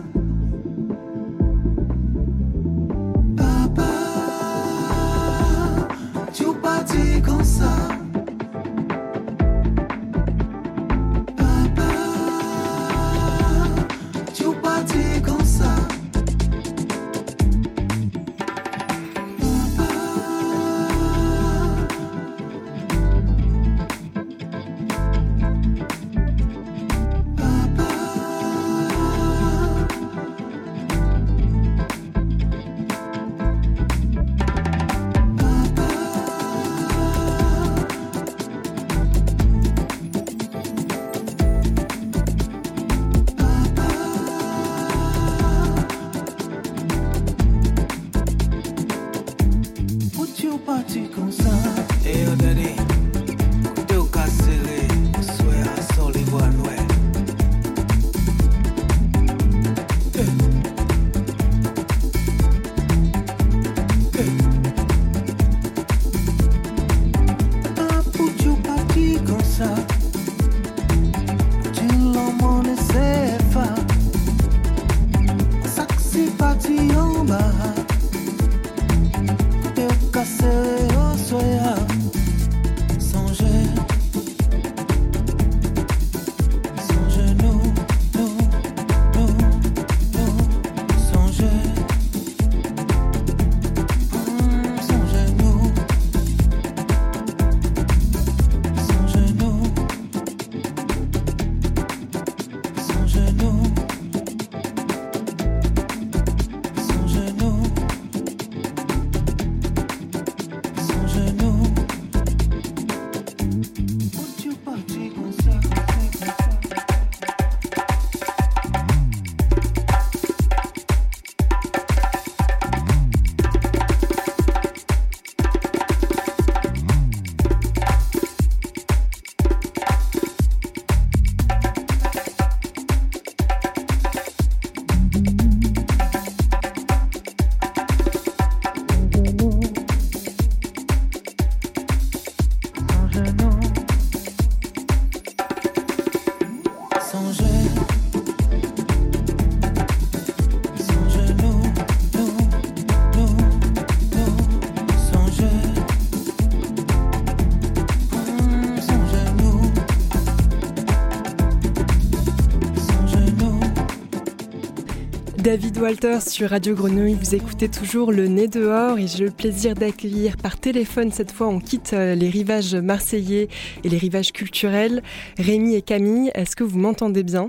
[165.47, 169.75] David Walter sur Radio Grenouille, vous écoutez toujours le nez dehors et j'ai le plaisir
[169.75, 173.47] d'accueillir par téléphone cette fois, on quitte euh, les rivages marseillais
[173.85, 175.01] et les rivages culturels.
[175.37, 177.47] Rémi et Camille, est-ce que vous m'entendez bien?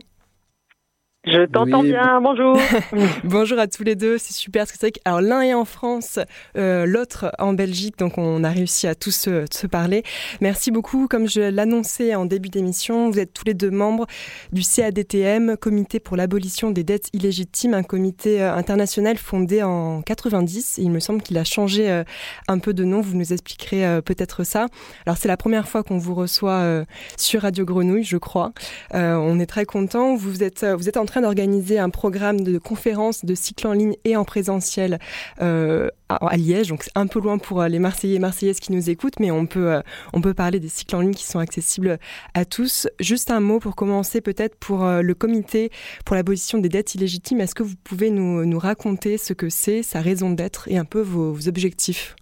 [1.28, 2.58] Je t'entends bien, bonjour.
[3.24, 4.62] bonjour à tous les deux, c'est super.
[4.62, 6.18] Parce que c'est alors l'un est en France,
[6.56, 10.02] euh, l'autre en Belgique, donc on a réussi à tous se, parler.
[10.40, 11.08] Merci beaucoup.
[11.08, 14.06] Comme je l'annonçais en début d'émission, vous êtes tous les deux membres
[14.52, 20.78] du CADTM, Comité pour l'abolition des dettes illégitimes, un comité euh, international fondé en 90.
[20.78, 22.04] Il me semble qu'il a changé euh,
[22.48, 23.00] un peu de nom.
[23.00, 24.66] Vous nous expliquerez peut-être ça.
[25.06, 26.84] Alors c'est la première fois qu'on vous reçoit
[27.16, 28.52] sur Radio Grenouille, je crois.
[28.92, 30.14] on est très content.
[30.14, 33.96] Vous êtes vous êtes en train d'organiser un programme de conférences, de cycle en ligne
[34.04, 34.98] et en présentiel
[35.40, 36.68] euh, à, Liège.
[36.68, 39.30] Donc c'est un peu loin pour euh, les Marseillais et Marseillaises qui nous écoutent, mais
[39.30, 39.80] on peut, euh,
[40.12, 41.98] on peut parler des cycles en ligne qui sont accessibles
[42.34, 42.88] à tous.
[43.00, 45.70] Juste un mot pour commencer peut-être pour le comité
[46.04, 47.40] pour l'abolition des dettes illégitimes.
[47.40, 50.84] Est-ce que vous pouvez nous, nous raconter ce que c'est, sa raison d'être et un
[50.84, 52.16] peu vos, objectifs?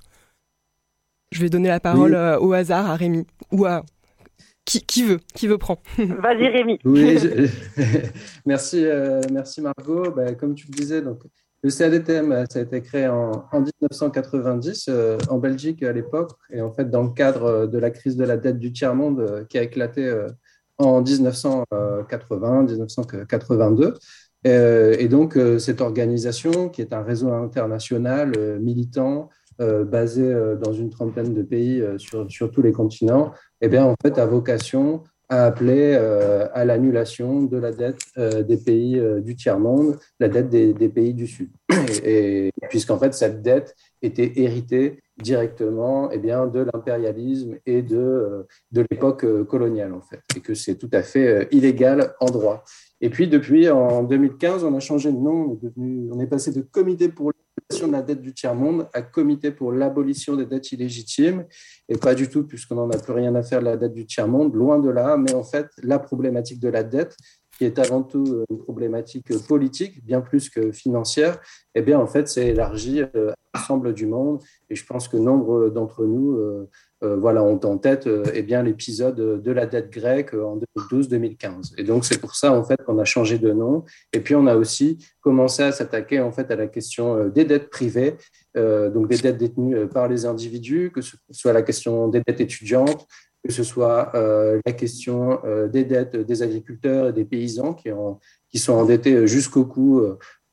[1.32, 3.82] Je vais donner la parole au hasard à Rémi ou à
[4.66, 5.80] qui, veut Qui veut prendre?
[5.98, 6.78] Vas-y Rémi.
[6.84, 7.16] Oui,
[8.46, 10.10] merci, euh, merci Margot.
[10.10, 11.20] Bah, comme tu le disais, donc,
[11.62, 16.60] le CADTM, euh, ça a été créé en, 1990 euh, en Belgique à l'époque, et
[16.60, 19.62] en fait dans le cadre de la crise de la dette du tiers-monde qui a
[19.62, 20.12] éclaté
[20.78, 23.94] en 1980-1982.
[24.44, 31.42] et donc cette organisation, qui est un réseau international militant, basé dans une trentaine de
[31.42, 36.46] pays sur, sur tous les continents, eh bien, en fait, a vocation à appeler euh,
[36.54, 41.14] à l'annulation de la dette euh, des pays euh, du tiers-monde, la dette des, pays
[41.14, 41.50] du Sud.
[42.04, 48.86] Et, puisqu'en fait, cette dette était héritée directement eh bien, de l'impérialisme et de, de
[48.88, 52.62] l'époque coloniale, en fait, et que c'est tout à fait illégal en droit.
[53.00, 56.26] Et puis, depuis, en 2015, on a changé de nom, on est, devenu, on est
[56.26, 57.32] passé de Comité pour
[57.70, 61.44] de la dette du tiers-monde à comité pour l'abolition des dettes illégitimes,
[61.88, 64.06] et pas du tout, puisqu'on n'en a plus rien à faire de la dette du
[64.06, 67.16] tiers-monde, loin de là, mais en fait, la problématique de la dette,
[67.56, 71.40] qui est avant tout une problématique politique, bien plus que financière,
[71.74, 74.40] eh bien, en fait, c'est élargi euh, à l'ensemble du monde,
[74.70, 76.68] et je pense que nombre d'entre nous euh,
[77.04, 80.58] euh, voilà, ont en tête eh bien l'épisode de la dette grecque en
[80.90, 81.74] 2012-2015.
[81.76, 83.84] Et donc c'est pour ça en fait qu'on a changé de nom.
[84.14, 87.68] Et puis on a aussi commencé à s'attaquer en fait à la question des dettes
[87.68, 88.16] privées,
[88.54, 93.06] donc des dettes détenues par les individus, que ce soit la question des dettes étudiantes,
[93.46, 95.40] que ce soit la question
[95.72, 98.18] des dettes des agriculteurs et des paysans qui, ont,
[98.50, 100.02] qui sont endettés jusqu'au cou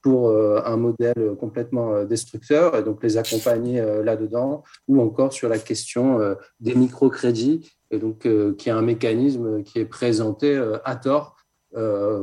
[0.04, 5.34] pour euh, un modèle complètement euh, destructeur et donc les accompagner euh, là-dedans, ou encore
[5.34, 6.20] sur la question
[6.60, 11.38] des microcrédits, qui est un mécanisme qui est présenté à tort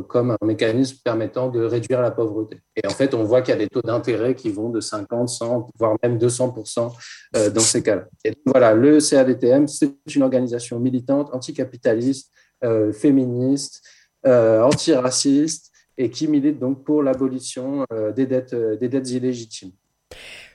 [0.09, 2.61] comme un mécanisme permettant de réduire la pauvreté.
[2.76, 5.28] Et en fait, on voit qu'il y a des taux d'intérêt qui vont de 50,
[5.28, 6.92] 100, voire même 200%
[7.53, 8.05] dans ces cas-là.
[8.24, 12.30] Et voilà, le CADTM, c'est une organisation militante, anticapitaliste,
[12.92, 13.82] féministe,
[14.24, 15.70] antiraciste,
[16.01, 19.72] et qui milite donc pour l'abolition euh, des, dettes, euh, des dettes illégitimes.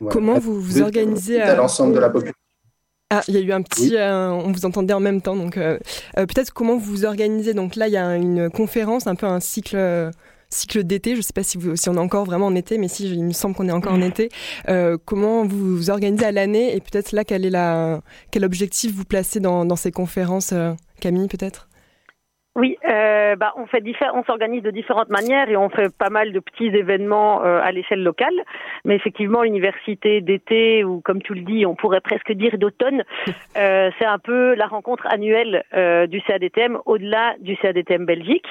[0.09, 2.35] Comment vous vous organisez à l'ensemble de la population
[3.11, 5.55] ah, il y a eu un petit, euh, on vous entendait en même temps, donc
[5.55, 7.53] peut-être comment vous vous organisez.
[7.53, 10.11] Donc là, il y a une conférence, un peu un cycle,
[10.49, 11.11] cycle d'été.
[11.11, 13.11] Je ne sais pas si, vous, si on est encore vraiment en été, mais si
[13.11, 14.29] il me semble qu'on est encore en été.
[15.05, 16.75] comment vous vous organisez à l'année?
[16.75, 18.01] Et peut-être là, quel est la,
[18.31, 20.53] quel objectif vous placez dans, dans ces conférences,
[20.99, 21.67] Camille, peut-être?
[22.55, 23.83] Oui, euh, bah, on fait
[24.13, 27.73] on s'organise de différentes manières et on fait pas mal de petits événements euh, à
[27.73, 28.33] l'échelle locale.
[28.85, 33.03] Mais effectivement, l'université d'été ou comme tu le dis, on pourrait presque dire d'automne,
[33.57, 38.47] euh, c'est un peu la rencontre annuelle euh, du CADTM au-delà du CADTM Belgique.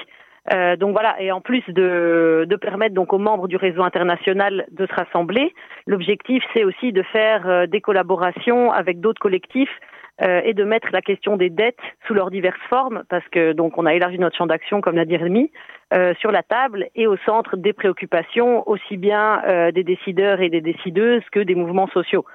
[0.53, 4.67] Euh, donc voilà, et en plus de, de, permettre donc aux membres du réseau international
[4.69, 5.51] de se rassembler,
[5.87, 9.75] l'objectif c'est aussi de faire des collaborations avec d'autres collectifs
[10.21, 13.77] euh, et de mettre la question des dettes sous leurs diverses formes, parce que donc
[13.77, 15.51] on a élargi notre champ d'action, comme l'a dit Rémi,
[15.93, 20.49] euh, sur la table et au centre des préoccupations aussi bien euh, des décideurs et
[20.49, 22.25] des décideuses que des mouvements sociaux.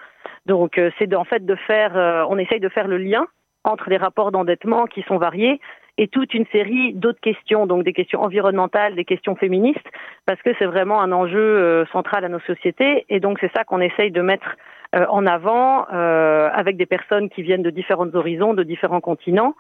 [0.47, 3.27] Donc euh, c'est en fait de faire, on essaye de faire le lien
[3.65, 5.61] entre les rapports d'endettement qui sont variés
[6.01, 9.89] et toute une série d'autres questions, donc des questions environnementales, des questions féministes,
[10.27, 13.81] parce que c'est vraiment un enjeu central à nos sociétés, et donc c'est ça qu'on
[13.81, 14.57] essaye de mettre
[14.97, 19.55] euh, en avant euh, avec des personnes qui viennent de différents horizons, de différents continents.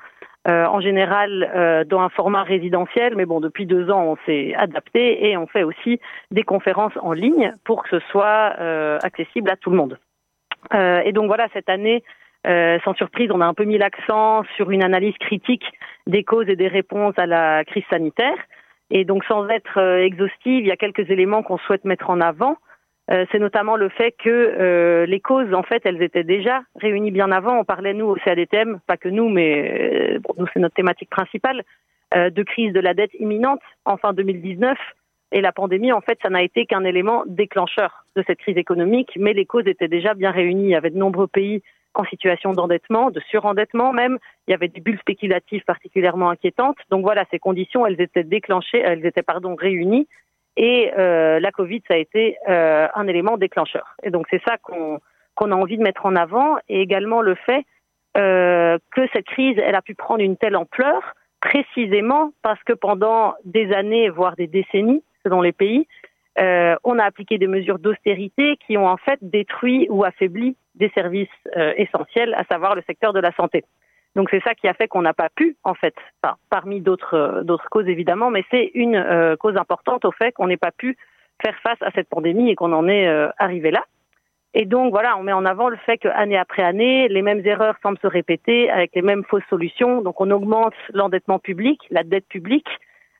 [0.48, 5.28] Euh, en général dans un format résidentiel, mais bon, depuis deux ans, on s'est adapté
[5.28, 8.54] et on fait aussi des conférences en ligne pour que ce soit
[9.04, 9.98] accessible à tout le monde.
[10.72, 12.02] et donc voilà, cette année,
[12.44, 15.64] sans surprise, on a un peu mis l'accent sur une analyse critique
[16.06, 18.36] des causes et des réponses à la crise sanitaire.
[18.90, 22.56] Et donc, sans être exhaustive, il y a quelques éléments qu'on souhaite mettre en avant.
[23.10, 27.10] Euh, c'est notamment le fait que euh, les causes, en fait, elles étaient déjà réunies
[27.10, 27.58] bien avant.
[27.58, 31.10] On parlait, nous, au CADTM, pas que nous, mais euh, bon, nous, c'est notre thématique
[31.10, 31.62] principale,
[32.12, 34.76] de crise de la dette imminente en fin 2019.
[35.30, 39.12] Et la pandémie, en fait, ça n'a été qu'un élément déclencheur de cette crise économique,
[39.16, 40.64] mais les causes étaient déjà bien réunies.
[40.64, 41.62] Il y avait de nombreux pays
[41.94, 44.18] en situation d'endettement, de surendettement même.
[44.46, 46.78] Il y avait des bulles spéculatives particulièrement inquiétantes.
[46.90, 50.06] Donc voilà, ces conditions, elles étaient déclenchées, elles étaient pardon réunies
[50.56, 53.96] et euh, la Covid, ça a été euh, un élément déclencheur.
[54.02, 55.00] Et donc c'est ça qu'on
[55.36, 57.64] qu'on a envie de mettre en avant, et également le fait
[58.18, 63.34] euh, que cette crise, elle a pu prendre une telle ampleur, précisément parce que pendant
[63.44, 65.86] des années, voire des décennies, selon les pays,
[66.40, 70.90] euh, on a appliqué des mesures d'austérité qui ont en fait détruit ou affaibli des
[70.90, 73.64] services euh, essentiels, à savoir le secteur de la santé.
[74.16, 75.94] Donc c'est ça qui a fait qu'on n'a pas pu, en fait,
[76.50, 80.48] parmi d'autres euh, d'autres causes évidemment, mais c'est une euh, cause importante au fait qu'on
[80.48, 80.96] n'ait pas pu
[81.42, 83.84] faire face à cette pandémie et qu'on en est euh, arrivé là.
[84.52, 87.76] Et donc voilà, on met en avant le fait qu'année après année, les mêmes erreurs
[87.82, 90.02] semblent se répéter avec les mêmes fausses solutions.
[90.02, 92.68] Donc on augmente l'endettement public, la dette publique,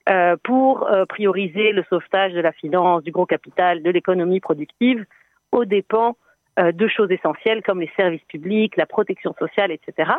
[0.08, 5.04] euh, pour prioriser le sauvetage de la finance, du gros capital, de l'économie productive,
[5.52, 6.16] aux dépens
[6.58, 10.10] de choses essentielles comme les services publics, la protection sociale, etc.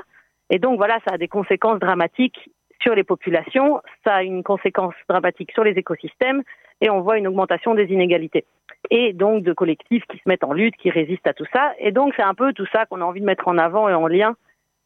[0.49, 2.49] Et donc voilà, ça a des conséquences dramatiques
[2.81, 6.43] sur les populations, ça a une conséquence dramatique sur les écosystèmes
[6.81, 8.45] et on voit une augmentation des inégalités.
[8.89, 11.73] Et donc de collectifs qui se mettent en lutte, qui résistent à tout ça.
[11.79, 13.93] Et donc c'est un peu tout ça qu'on a envie de mettre en avant et
[13.93, 14.35] en lien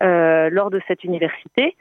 [0.04, 1.76] euh, lors de cette université.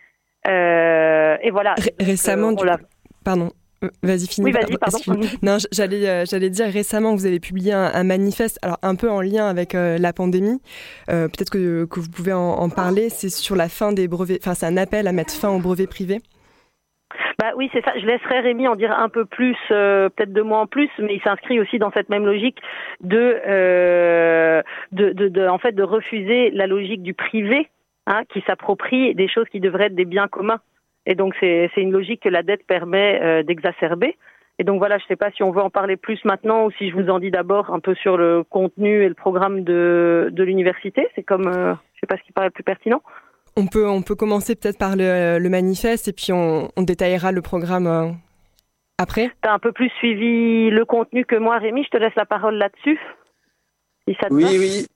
[0.47, 1.75] Euh, et voilà.
[2.01, 2.77] récemment, euh,
[3.25, 3.51] pardon,
[3.83, 4.47] euh, vas-y, finis.
[4.47, 5.21] Oui, vas-y, pardon.
[5.43, 9.11] Non, j'allais, euh, j'allais dire récemment que vous avez publié un, manifeste, alors un peu
[9.11, 10.61] en lien avec euh, la pandémie.
[11.09, 13.09] peut-être que, que, vous pouvez en, parler.
[13.11, 14.39] C'est sur la fin des brevets.
[14.41, 16.21] Enfin, c'est un appel à mettre fin aux brevets privés.
[17.41, 17.93] Bah oui, c'est ça.
[17.99, 21.17] Je laisserai Rémi en dire un peu plus, euh, peut-être deux mots en plus, mais
[21.17, 22.59] il s'inscrit aussi dans cette même logique
[23.01, 24.63] de, euh,
[24.93, 27.69] de, de, de, en fait, de refuser la logique du privé,
[28.07, 30.61] hein, qui s'approprie des choses qui devraient être des biens communs.
[31.07, 34.17] Et donc c'est une logique que la dette permet euh, d'exacerber.
[34.59, 36.71] Et donc voilà, je ne sais pas si on veut en parler plus maintenant ou
[36.73, 40.29] si je vous en dis d'abord un peu sur le contenu et le programme de,
[40.33, 41.09] de l'université.
[41.15, 43.03] C'est comme, euh, je sais pas ce qui paraît le plus pertinent.
[43.57, 47.33] On peut, on peut commencer peut-être par le, le, manifeste et puis on, on détaillera
[47.33, 48.11] le programme euh,
[48.99, 49.31] après.
[49.43, 51.85] Tu as un peu plus suivi le contenu que moi, Rémi.
[51.85, 52.99] Je te laisse la parole là-dessus.
[54.09, 54.87] Si oui, oui.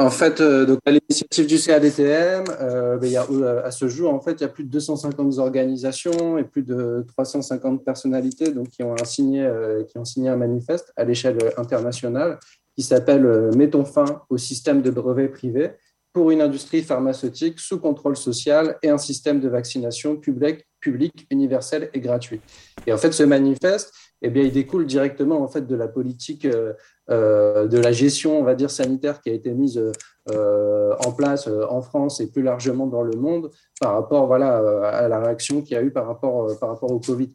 [0.00, 3.64] Euh, en fait, euh, donc, à l'initiative du CADTM, euh, ben, il y a, euh,
[3.64, 7.04] à ce jour, en fait, il y a plus de 250 organisations et plus de
[7.08, 12.38] 350 personnalités donc, qui, ont signé, euh, qui ont signé un manifeste à l'échelle internationale
[12.76, 15.72] qui s'appelle Mettons fin au système de brevets privés
[16.12, 21.90] pour une industrie pharmaceutique sous contrôle social et un système de vaccination public, public universel
[21.92, 22.40] et gratuit.
[22.86, 23.92] Et en fait, ce manifeste,
[24.22, 26.72] eh bien, il découle directement en fait de la politique euh,
[27.08, 29.80] de la gestion, on va dire, sanitaire qui a été mise
[30.30, 33.50] euh, en place euh, en France et plus largement dans le monde
[33.80, 36.98] par rapport voilà, à la réaction qu'il y a eu par rapport, par rapport au
[36.98, 37.32] Covid.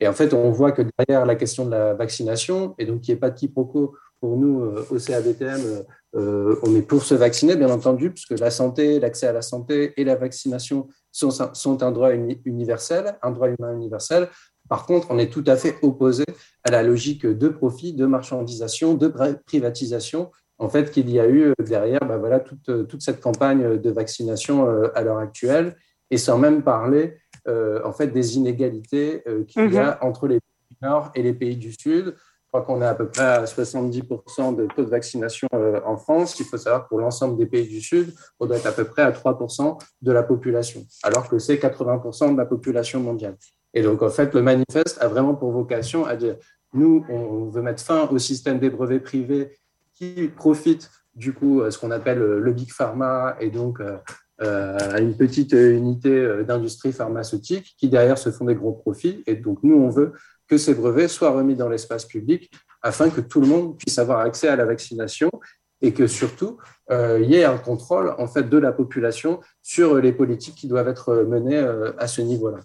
[0.00, 3.12] Et en fait, on voit que derrière la question de la vaccination, et donc il
[3.12, 7.70] n'y a pas de quiproquo pour nous au CADTM, on est pour se vacciner, bien
[7.70, 12.12] entendu, puisque la santé, l'accès à la santé et la vaccination sont un droit
[12.44, 14.28] universel, un droit humain universel.
[14.68, 16.24] Par contre, on est tout à fait opposé
[16.64, 19.12] à la logique de profit, de marchandisation, de
[19.46, 23.90] privatisation, en fait, qu'il y a eu derrière ben voilà, toute, toute, cette campagne de
[23.90, 25.76] vaccination euh, à l'heure actuelle,
[26.10, 27.16] et sans même parler
[27.48, 30.08] euh, en fait, des inégalités euh, qu'il y a mhm.
[30.08, 32.14] entre les pays du Nord et les pays du Sud.
[32.16, 35.48] Je crois qu'on est à peu près à 70% de taux de vaccination
[35.86, 36.38] en France.
[36.38, 38.84] Il faut savoir que pour l'ensemble des pays du Sud, on doit être à peu
[38.84, 43.38] près à 3% de la population, alors que c'est 80% de la population mondiale.
[43.74, 46.36] Et donc, en fait, le manifeste a vraiment pour vocation à dire,
[46.74, 49.56] nous, on veut mettre fin au système des brevets privés
[49.94, 53.98] qui profitent du coup à ce qu'on appelle le big pharma et donc euh,
[54.40, 59.22] à une petite unité d'industrie pharmaceutique qui derrière se font des gros profits.
[59.26, 60.12] Et donc, nous, on veut
[60.48, 62.50] que ces brevets soient remis dans l'espace public
[62.82, 65.30] afin que tout le monde puisse avoir accès à la vaccination
[65.80, 66.58] et que surtout
[66.90, 70.68] euh, il y ait un contrôle en fait de la population sur les politiques qui
[70.68, 72.58] doivent être menées euh, à ce niveau-là.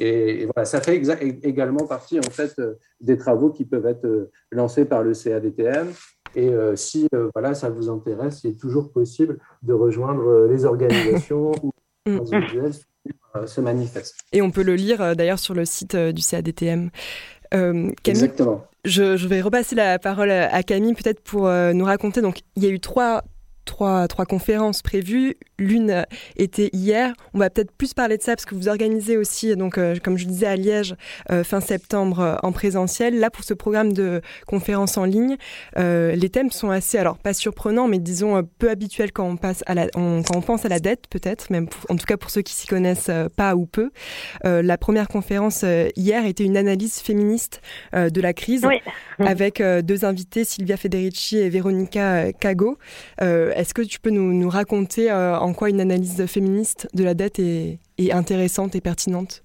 [0.00, 0.96] Et, voilà, ça fait
[1.42, 5.88] également partie en fait euh, des travaux qui peuvent être euh, lancés par le CADTM.
[6.34, 11.52] Et euh, si voilà, ça vous intéresse, il est toujours possible de rejoindre les organisations
[11.62, 11.72] ou
[12.06, 12.18] les mm.
[12.18, 12.72] individuels
[13.46, 14.16] ce manifeste.
[14.32, 16.90] Et on peut le lire d'ailleurs sur le site du CADTM.
[17.52, 18.64] Exactement.
[18.84, 22.22] Je, je, vais repasser la parole à Camille peut-être pour nous raconter.
[22.22, 23.22] Donc, il y a eu trois
[23.70, 25.36] trois, trois conférences prévues.
[25.58, 26.04] L'une
[26.36, 27.14] était hier.
[27.34, 30.18] On va peut-être plus parler de ça parce que vous organisez aussi, donc, euh, comme
[30.18, 30.96] je disais, à Liège,
[31.30, 33.20] euh, fin septembre euh, en présentiel.
[33.20, 35.36] Là, pour ce programme de conférences en ligne,
[35.76, 39.74] les thèmes sont assez, alors pas surprenants, mais disons peu habituels quand on, passe à
[39.74, 42.54] la, quand on pense à la dette, peut-être, même en tout cas pour ceux qui
[42.54, 43.90] s'y connaissent pas ou peu.
[44.44, 45.64] la première conférence
[45.96, 47.60] hier était une analyse féministe
[47.92, 48.66] de la crise
[49.18, 52.78] avec deux invités, Sylvia Federici et Véronica Cago.
[53.60, 57.38] Est-ce que tu peux nous, raconter euh, en quoi une analyse féministe de la dette
[57.38, 57.78] est
[58.10, 59.42] intéressante et pertinente?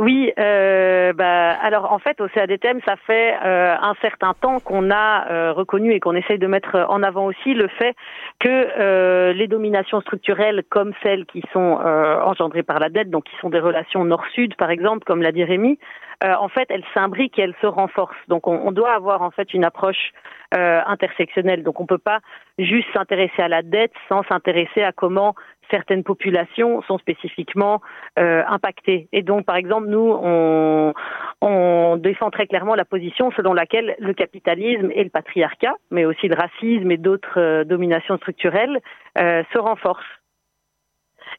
[0.00, 4.92] Oui, euh, bah, alors en fait au CADTM, ça fait euh, un certain temps qu'on
[4.92, 7.96] a euh, reconnu et qu'on essaye de mettre en avant aussi le fait
[8.38, 13.24] que euh, les dominations structurelles comme celles qui sont euh, engendrées par la dette, donc
[13.24, 15.80] qui sont des relations nord-sud par exemple, comme l'a dit Rémi,
[16.22, 18.16] en fait elles s'imbriquent et elles se renforcent.
[18.28, 20.12] Donc on, on, doit avoir en fait une approche
[20.52, 21.62] intersectionnelle.
[21.62, 22.20] Donc on peut pas
[22.58, 25.34] juste s'intéresser à la dette sans s'intéresser à comment
[25.70, 27.80] certaines populations sont spécifiquement
[28.18, 29.08] euh, impactées.
[29.12, 34.90] Et donc, par exemple, nous, on, défend très clairement la position selon laquelle le capitalisme
[34.92, 38.80] et le patriarcat, mais aussi le racisme et d'autres euh, dominations structurelles,
[39.18, 40.04] euh, se renforcent.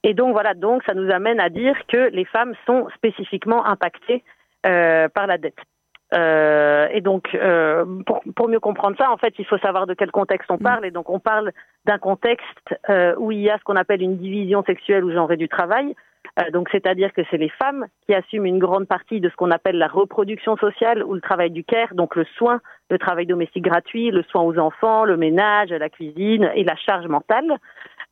[0.03, 4.23] Et donc, voilà, donc ça nous amène à dire que les femmes sont spécifiquement impactées
[4.61, 5.57] par la dette.
[6.13, 9.93] Euh, et donc, euh, pour, pour, mieux comprendre ça, en fait, il faut savoir de
[9.93, 10.63] quel contexte on mm.
[10.63, 10.85] parle.
[10.85, 11.51] Et donc, on parle
[11.85, 15.37] d'un contexte euh, où il y a ce qu'on appelle une division sexuelle ou genrée
[15.37, 15.95] du travail.
[16.39, 19.51] Euh, donc, c'est-à-dire que c'est les femmes qui assument une grande partie de ce qu'on
[19.51, 23.63] appelle la reproduction sociale ou le travail du care, donc le soin, le travail domestique
[23.63, 27.57] gratuit, le soin aux enfants, le ménage, la cuisine et la charge mentale.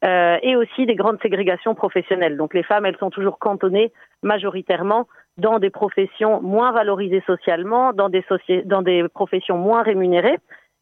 [0.05, 2.37] Euh, et aussi des grandes ségrégations professionnelles.
[2.37, 3.91] Donc les femmes, elles sont toujours cantonnées
[4.21, 8.23] majoritairement dans des professions moins valorisées socialement, dans des,
[8.65, 10.37] dans des professions moins rémunérées.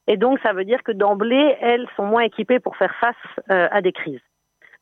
[0.08, 3.16] Et donc, ça veut dire que d'emblée, elles sont moins équipées pour faire face
[3.50, 4.22] euh, à des crises.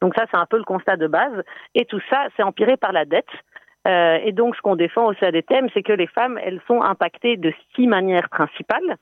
[0.01, 1.43] Donc ça, c'est un peu le constat de base.
[1.75, 3.29] Et tout ça, c'est empiré par la dette.
[3.87, 7.37] Euh, et donc, ce qu'on défend au CADTM, c'est que les femmes, elles sont impactées
[7.37, 8.97] de six manières principales.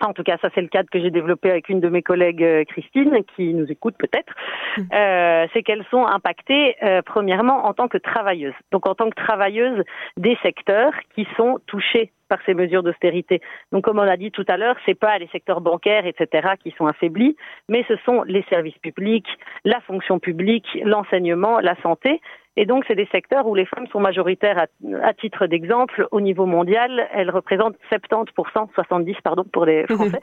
[0.00, 2.42] En tout cas, ça c'est le cadre que j'ai développé avec une de mes collègues,
[2.42, 4.32] euh, Christine, qui nous écoute peut-être.
[4.76, 4.82] Mmh.
[4.92, 8.54] Euh, c'est qu'elles sont impactées, euh, premièrement, en tant que travailleuses.
[8.72, 9.84] Donc, en tant que travailleuses
[10.16, 13.42] des secteurs qui sont touchés par ces mesures d'austérité.
[13.72, 16.70] Donc, comme on a dit tout à l'heure, c'est pas les secteurs bancaires, etc., qui
[16.78, 17.36] sont affaiblis,
[17.68, 19.26] mais ce sont les services publics,
[19.64, 22.20] la fonction publique, l'enseignement, la santé.
[22.56, 24.66] Et donc, c'est des secteurs où les femmes sont majoritaires.
[25.02, 30.20] À, titre d'exemple, au niveau mondial, elles représentent 70%, 70 pardon pour les Français,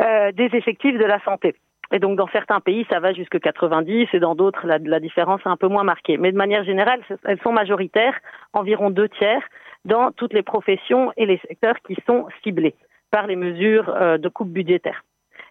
[0.00, 1.54] euh, des effectifs de la santé.
[1.92, 5.40] Et donc, dans certains pays, ça va jusqu'à 90, et dans d'autres, la, la différence
[5.44, 6.16] est un peu moins marquée.
[6.16, 8.18] Mais de manière générale, elles sont majoritaires,
[8.52, 9.42] environ deux tiers,
[9.84, 12.74] dans toutes les professions et les secteurs qui sont ciblés
[13.10, 15.04] par les mesures euh, de coupe budgétaire.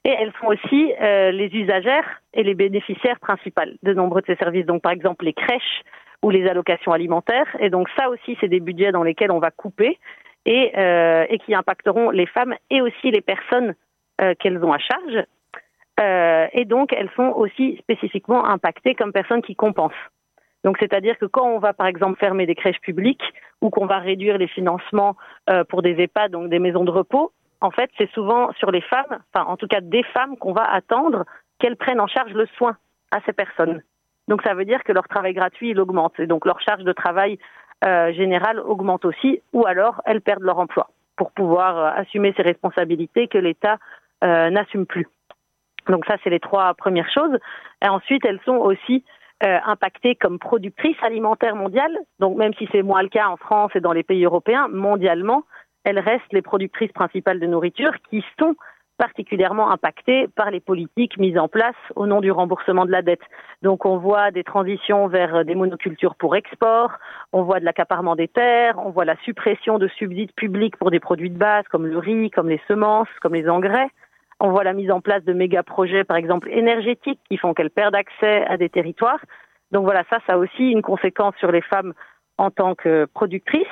[0.05, 4.35] Et elles sont aussi euh, les usagères et les bénéficiaires principales de nombreux de ces
[4.35, 4.65] services.
[4.65, 5.83] Donc, par exemple, les crèches
[6.23, 7.55] ou les allocations alimentaires.
[7.59, 9.99] Et donc, ça aussi, c'est des budgets dans lesquels on va couper
[10.45, 13.75] et, euh, qui impacteront les femmes et aussi les personnes
[14.39, 15.25] qu'elles ont à charge.
[16.53, 19.91] et donc, elles sont aussi spécifiquement impactées comme personnes qui compensent.
[20.63, 23.23] Donc, c'est-à-dire que quand on va, par exemple, fermer des crèches publiques
[23.61, 25.15] ou qu'on va réduire les financements
[25.49, 28.81] euh, pour des EHPAD, donc des maisons de repos, en fait, c'est souvent sur les
[28.81, 31.25] femmes, enfin, en tout cas des femmes, qu'on va attendre
[31.59, 32.77] qu'elles prennent en charge le soin
[33.11, 33.81] à ces personnes.
[34.27, 36.19] Donc, ça veut dire que leur travail gratuit, il augmente.
[36.19, 37.39] Et donc, leur charge de travail
[37.85, 42.43] euh, générale augmente aussi, ou alors elles perdent leur emploi pour pouvoir euh, assumer ces
[42.43, 43.77] responsabilités que l'État
[44.23, 45.07] euh, n'assume plus.
[45.87, 47.37] Donc, ça, c'est les trois premières choses.
[47.83, 49.03] Et ensuite, elles sont aussi
[49.45, 51.97] euh, impactées comme productrices alimentaires mondiales.
[52.19, 55.43] Donc même si c'est moins le cas en France et dans les pays européens, mondialement,
[55.83, 58.55] elles restent les productrices principales de nourriture qui sont
[59.03, 63.25] particulièrement impactées par les politiques mises en place au nom du remboursement de la dette.
[63.61, 66.91] Donc on voit des transitions vers des monocultures pour export,
[67.33, 71.01] on voit de l'accaparement des terres, on voit la suppression de subsides publics pour des
[71.01, 73.89] produits de base comme le riz, comme les semences, comme les engrais.
[74.39, 77.71] On voit la mise en place de méga projets, par exemple énergétiques, qui font qu'elles
[77.71, 79.19] perdent accès à des territoires.
[79.73, 81.93] Donc voilà, ça, ça a aussi une conséquence sur les femmes
[82.37, 83.67] en tant que productrices.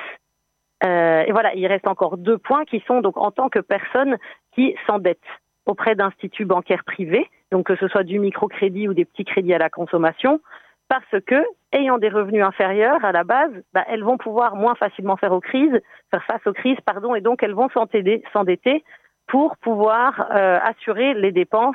[0.84, 4.16] Euh, et voilà, il reste encore deux points qui sont donc en tant que personnes
[4.54, 5.18] qui s'endettent
[5.66, 9.58] auprès d'instituts bancaires privés, donc que ce soit du microcrédit ou des petits crédits à
[9.58, 10.40] la consommation,
[10.88, 15.16] parce que, ayant des revenus inférieurs à la base, bah, elles vont pouvoir moins facilement
[15.16, 15.80] faire aux crises,
[16.10, 18.84] faire face aux crises, pardon, et donc elles vont s'endetter
[19.32, 21.74] pour pouvoir euh, assurer les dépenses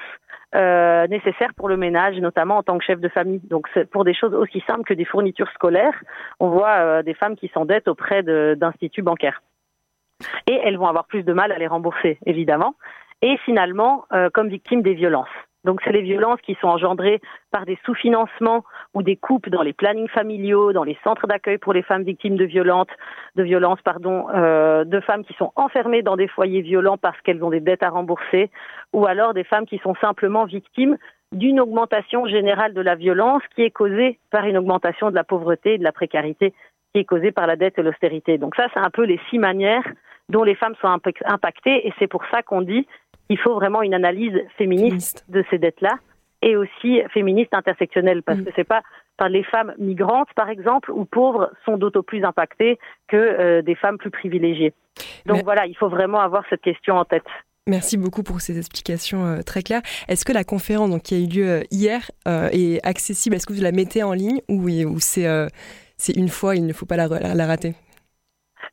[0.53, 3.41] euh, nécessaires pour le ménage, notamment en tant que chef de famille.
[3.45, 5.99] Donc pour des choses aussi simples que des fournitures scolaires,
[6.39, 9.41] on voit euh, des femmes qui s'endettent auprès d'instituts bancaires.
[10.45, 12.75] Et elles vont avoir plus de mal à les rembourser, évidemment.
[13.23, 15.27] Et finalement, comme victimes des violences.
[15.67, 17.19] Donc c'est les violences qui sont engendrées
[17.51, 18.63] par des sous-financements
[18.93, 22.37] ou des coupes dans les plannings familiaux, dans les centres d'accueil pour les femmes victimes
[22.37, 22.87] de violences,
[23.35, 27.49] de pardon, euh, de femmes qui sont enfermées dans des foyers violents parce qu'elles ont
[27.49, 28.49] des dettes à rembourser,
[28.93, 30.97] ou alors des femmes qui sont simplement victimes
[31.33, 35.73] d'une augmentation générale de la violence qui est causée par une augmentation de la pauvreté
[35.73, 36.53] et de la précarité
[36.93, 38.37] qui est causée par la dette et l'austérité.
[38.37, 39.83] Donc ça, c'est un peu les six manières
[40.29, 40.87] dont les femmes sont
[41.25, 42.87] impactées et c'est pour ça qu'on dit
[43.29, 45.97] il faut vraiment une analyse féministe, de ces dettes-là
[46.41, 48.45] et aussi féministe intersectionnelle parce mm.
[48.45, 48.83] que c'est pas
[49.27, 53.97] les femmes migrantes par exemple ou pauvres sont d'autant plus impactées que euh, des femmes
[53.97, 54.73] plus privilégiées.
[55.25, 57.25] Donc voilà, il faut vraiment avoir cette question en tête.
[57.65, 59.81] Merci beaucoup pour ces explications euh, très claires.
[60.07, 63.35] Est-ce que la conférence donc, qui a eu lieu euh, hier est accessible?
[63.35, 65.25] Est-ce que vous la mettez en ligne ou, ou c'est
[66.15, 67.73] une fois, il ne faut pas la, la rater?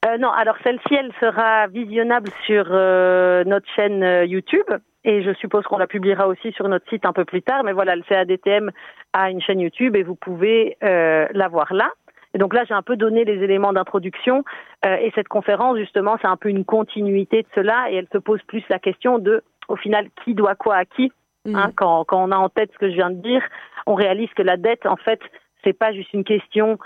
[0.07, 4.67] Euh, non, alors celle-ci, elle sera visionnable sur euh, notre chaîne euh, YouTube
[5.05, 7.63] et je suppose qu'on la publiera aussi sur notre site un peu plus tard.
[7.65, 8.71] Mais voilà, le CADTM
[9.13, 11.91] a une chaîne YouTube et vous pouvez la voir là.
[12.33, 14.45] Et donc là, j'ai un peu donné les éléments d'introduction
[14.83, 18.41] et cette conférence, justement, c'est un peu une continuité de cela et elle se pose
[18.45, 21.13] plus la question de, au final, qui doit quoi à qui.
[21.45, 21.55] Mmh.
[21.55, 23.43] Hein, quand, quand on a en tête ce que je viens de dire,
[23.87, 25.21] on réalise que la dette, en fait,
[25.65, 26.79] c'est pas juste une question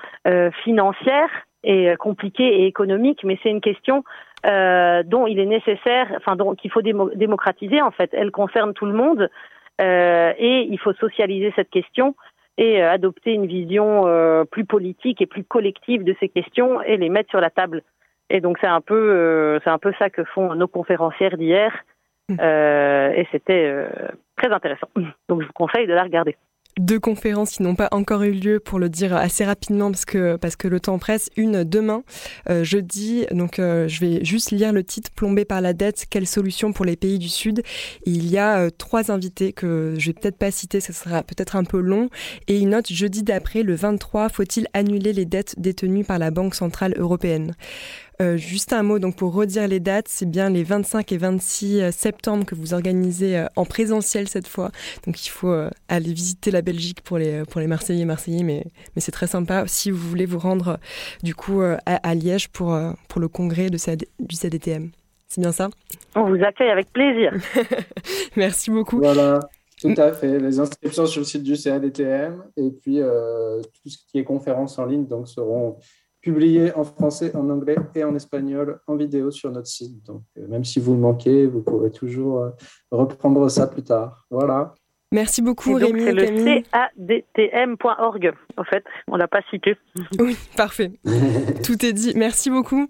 [0.64, 1.30] financière,
[1.64, 4.04] et euh, compliquée et économique, mais c'est une question
[4.46, 8.10] euh, dont il est nécessaire, enfin dont qu'il faut démocratiser en fait.
[8.12, 9.28] Elle concerne tout le monde
[9.80, 12.14] euh, et il faut socialiser cette question
[12.56, 16.96] et euh, adopter une vision euh, plus politique et plus collective de ces questions et
[16.96, 17.82] les mettre sur la table.
[18.30, 21.72] Et donc c'est un peu c'est un peu ça que font nos conférencières d'hier
[22.28, 22.34] mmh.
[22.40, 23.86] et c'était
[24.36, 24.88] très intéressant.
[25.28, 26.36] Donc je vous conseille de la regarder.
[26.78, 30.36] Deux conférences qui n'ont pas encore eu lieu, pour le dire assez rapidement parce que,
[30.36, 31.30] parce que le temps presse.
[31.36, 32.02] Une demain,
[32.48, 33.26] euh, jeudi.
[33.32, 36.84] Donc, euh, je vais juste lire le titre Plombé par la dette, quelle solution pour
[36.84, 37.62] les pays du Sud?
[38.06, 41.56] il y a euh, trois invités que je vais peut-être pas citer, ça sera peut-être
[41.56, 42.08] un peu long.
[42.46, 46.54] Et une note jeudi d'après, le 23, faut-il annuler les dettes détenues par la Banque
[46.54, 47.54] Centrale Européenne?
[48.20, 51.80] Euh, juste un mot donc pour redire les dates, c'est bien les 25 et 26
[51.80, 54.72] euh, septembre que vous organisez euh, en présentiel cette fois.
[55.06, 55.54] Donc il faut
[55.88, 58.64] aller visiter la Belgique pour les pour les Marseillais et Marseillais, mais
[58.96, 60.78] mais c'est très sympa si vous voulez vous rendre
[61.22, 62.76] du coup à, Liège pour
[63.08, 63.78] pour le congrès de
[64.18, 64.90] du CDTM.
[65.28, 65.68] C'est bien ça?
[66.16, 67.32] On vous accueille avec plaisir.
[68.36, 68.98] Merci beaucoup.
[68.98, 69.40] Voilà.
[69.80, 70.40] Tout à fait.
[70.40, 74.86] Les inscriptions sur le site du CADTM et puis tout ce qui est conférences en
[74.86, 75.76] ligne donc seront
[76.28, 80.04] publié en français, en anglais et en espagnol en vidéo sur notre site.
[80.04, 82.50] Donc, euh, même si vous le manquez, vous pourrez toujours euh,
[82.90, 84.26] reprendre ça plus tard.
[84.30, 84.74] Voilà.
[85.10, 86.04] Merci beaucoup, Rémi.
[86.04, 88.84] C'est le cadtm.org, en fait.
[89.06, 89.76] On ne l'a pas cité.
[90.18, 90.92] Oui, parfait.
[91.64, 92.12] Tout est dit.
[92.14, 92.88] Merci beaucoup.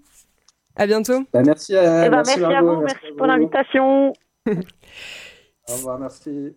[0.75, 1.23] À bientôt.
[1.33, 2.81] Bah, merci à, eh ben, merci, à vous.
[2.81, 4.13] Merci, merci pour l'invitation.
[4.47, 6.55] Au revoir, merci.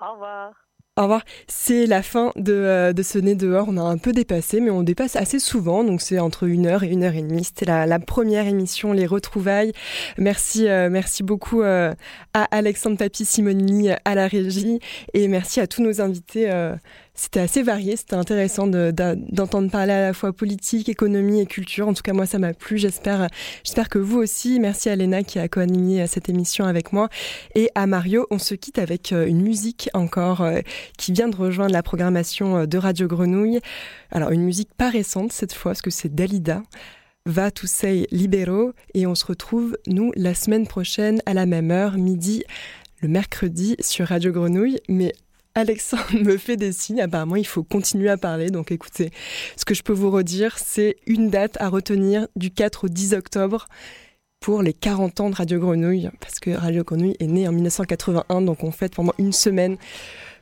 [0.00, 0.69] Au revoir.
[1.00, 1.24] Au revoir.
[1.48, 3.68] C'est la fin de, euh, ce nez dehors.
[3.70, 5.82] On a un peu dépassé, mais on dépasse assez souvent.
[5.82, 7.42] Donc c'est entre une heure et une heure et demie.
[7.42, 9.72] C'était la, la, première émission, les retrouvailles.
[10.18, 11.94] Merci, euh, merci beaucoup euh,
[12.34, 14.78] à Alexandre Papi Simonini à la régie
[15.14, 16.50] et merci à tous nos invités
[17.20, 21.86] c'était assez varié, c'était intéressant d'entendre parler à la fois politique, économie et culture.
[21.86, 22.78] En tout cas, moi, ça m'a plu.
[22.78, 23.28] J'espère,
[23.62, 24.58] j'espère que vous aussi.
[24.58, 27.10] Merci à Léna qui a co-animé cette émission avec moi
[27.54, 28.26] et à Mario.
[28.30, 30.60] On se quitte avec euh, une musique encore euh,
[30.96, 33.60] qui vient de rejoindre la programmation euh, de Radio Grenouille.
[34.10, 36.62] Alors, une musique pas récente cette fois, parce que c'est Dalida.
[37.26, 41.70] Va to say libero et on se retrouve nous la semaine prochaine à la même
[41.70, 42.44] heure midi
[43.02, 45.12] le mercredi sur Radio Grenouille mais
[45.54, 47.00] Alexandre me fait des signes.
[47.00, 48.50] Apparemment, il faut continuer à parler.
[48.50, 49.10] Donc, écoutez,
[49.56, 53.14] ce que je peux vous redire, c'est une date à retenir du 4 au 10
[53.14, 53.66] octobre
[54.40, 56.10] pour les 40 ans de Radio Grenouille.
[56.20, 58.42] Parce que Radio Grenouille est né en 1981.
[58.42, 59.76] Donc, on fête pendant une semaine.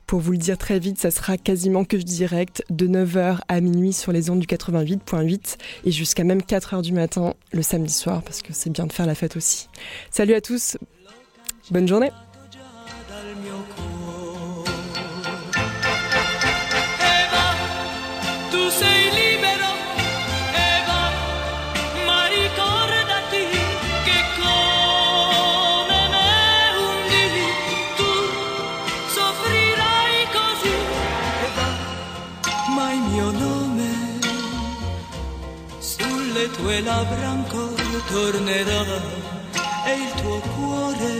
[0.09, 3.93] Pour vous le dire très vite, ça sera quasiment que direct de 9h à minuit
[3.93, 8.41] sur les ondes du 88.8 et jusqu'à même 4h du matin le samedi soir parce
[8.41, 9.69] que c'est bien de faire la fête aussi.
[10.09, 10.79] Salut à tous,
[11.69, 12.09] bonne journée.
[18.69, 19.71] tu sei libero
[20.65, 21.03] e va,
[22.05, 23.43] ma ricordati
[24.05, 26.33] che come me
[26.87, 27.47] un dì
[27.97, 28.13] tu
[29.15, 30.75] soffrirai così
[31.45, 31.69] e va,
[32.75, 33.89] ma il mio nome
[35.79, 38.83] sulle tue labbra ancora tornerà
[39.85, 41.13] e il tuo cuore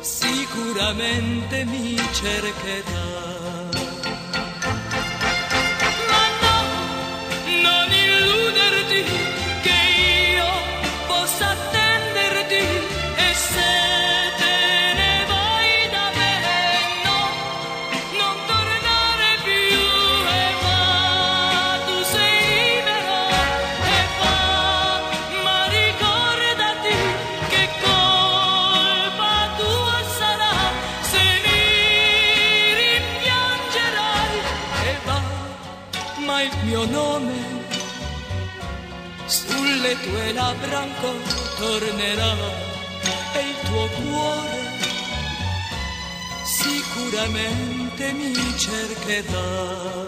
[0.00, 3.41] sicuramente mi cercherà.
[8.92, 9.41] Thank you.
[41.62, 42.34] Tornerà
[43.34, 44.60] e il tuo cuore
[46.42, 50.01] sicuramente mi cercherà.